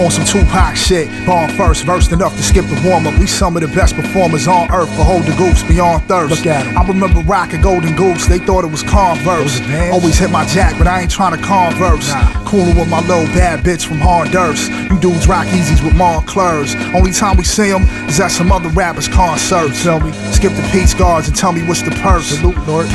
[0.00, 3.18] On some Tupac shit, born first, versed enough to skip the warm up.
[3.18, 6.30] We some of the best performers on earth, behold the goose beyond thirst.
[6.30, 6.78] Look at 'em.
[6.78, 9.60] I remember rocking Golden Goose, they thought it was Converse.
[9.92, 12.10] Always hit my jack, but I ain't trying to converse.
[12.46, 14.70] Coolin' with my little bad bitch from Honduras.
[14.90, 16.74] You dudes rock easies with Monclers.
[16.94, 19.82] Only time we see see 'em is at some other rappers' concerts.
[19.82, 22.28] Tell me, skip the peace guards and tell me what's the purse.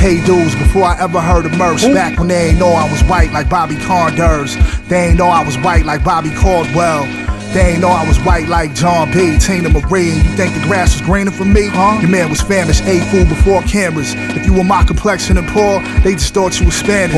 [0.00, 1.84] Pay dues before I ever heard of Merce.
[1.84, 4.56] Back when they ain't know I was white like Bobby Condors.
[4.88, 7.33] They ain't know I was white like Bobby Caldwell now.
[7.54, 9.38] They ain't know I was white like John B.
[9.38, 10.10] Tina Marie.
[10.10, 11.68] And you think the grass was greener for me?
[11.68, 12.00] Huh?
[12.00, 14.12] Your man was famished, ate food before cameras.
[14.34, 17.14] If you were my complexion and poor, they just thought you was Spanish.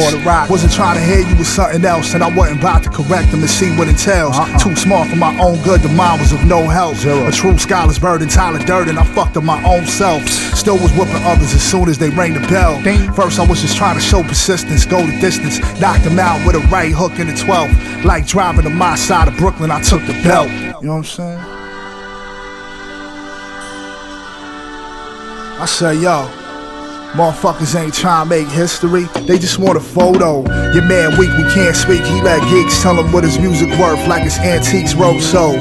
[0.51, 3.41] Wasn't trying to hear you was something else, and I wasn't about to correct them
[3.41, 4.37] and see what it tells.
[4.63, 6.97] Too smart for my own good, the mind was of no help.
[7.07, 10.23] A true scholar's burden, Tyler Durden, I fucked up my own self.
[10.29, 12.79] Still was whooping others as soon as they rang the bell.
[13.15, 15.59] First, I was just trying to show persistence, go the distance.
[15.81, 18.05] Knocked them out with a right hook in the 12th.
[18.05, 20.51] Like driving to my side of Brooklyn, I took the belt.
[20.51, 21.39] You know what I'm saying?
[25.59, 26.29] I say, yo,
[27.15, 29.05] motherfuckers ain't trying to make history.
[29.27, 30.43] They just want a photo.
[30.75, 32.03] Your man weak, we can't speak.
[32.03, 35.55] He let geeks tell him what his music worth, like it's antiques roadshow.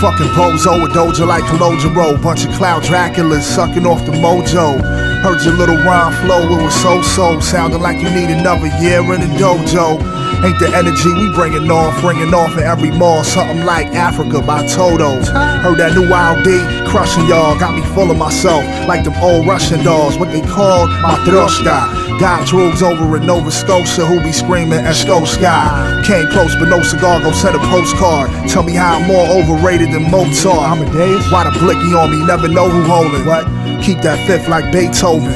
[0.00, 2.20] Fucking bozo, a doja like Kalojaro.
[2.22, 4.80] Bunch of cloud Draculas sucking off the mojo.
[5.22, 7.40] Heard your little rhyme flow, it was so so.
[7.40, 10.25] Sounding like you need another year in the dojo.
[10.44, 13.24] Ain't the energy we bringing off, ringing off in every mall.
[13.24, 15.22] Something like Africa by Toto.
[15.62, 18.64] Heard that new LD crushing y'all, got me full of myself.
[18.86, 22.18] Like them old Russian dolls, what they call Matroshka.
[22.18, 26.02] Got drugs over in Nova Scotia who be screaming Esco Sky.
[26.06, 28.30] Came close, but no cigar, go send a postcard.
[28.48, 30.56] Tell me how I'm more overrated than Mozart.
[30.56, 31.30] I'm a Amadeus?
[31.30, 33.26] Why the blicky on me, never know who holding.
[33.26, 33.55] What?
[33.82, 35.34] Keep that fifth like Beethoven.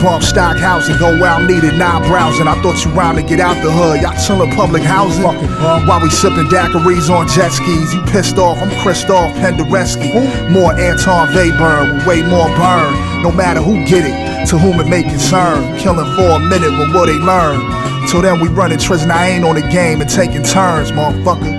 [0.00, 2.48] Bump stock housing, go where I'm needed, not browsing.
[2.48, 4.00] I thought you rhymed to get out the hood.
[4.00, 5.22] Y'all chillin' public housing.
[5.22, 7.92] While we sippin' daiquiris on jet skis.
[7.92, 10.50] You pissed off, I'm Christoph Penderecki.
[10.50, 13.22] More Anton Weber with way more burn.
[13.22, 15.76] No matter who get it, to whom it may concern.
[15.78, 17.60] Killing for a minute, but what they learn.
[18.08, 21.52] Till then we running trism, I ain't on the game and taking turns, motherfucker.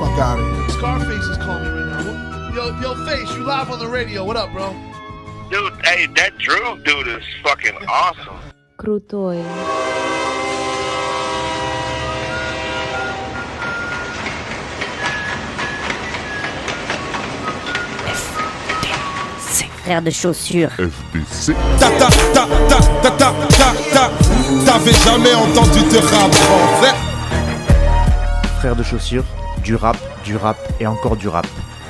[0.00, 0.68] Fuck out of here.
[0.70, 2.50] Scarface is calling me right now.
[2.52, 4.24] Yo, yo, Face, you live on the radio.
[4.24, 4.74] What up, bro?
[5.51, 8.37] Dude, hey, that Drew dude is fucking awesome.
[8.77, 9.43] Крутой.
[19.83, 20.71] Frère de chaussures.
[20.77, 21.53] FBC.
[21.79, 24.11] Ta ta ta ta ta ta ta ta.
[24.65, 26.93] T'avais jamais entendu te rap français.
[28.59, 29.23] Frères de chaussures,
[29.63, 31.47] du rap, du rap et encore du rap.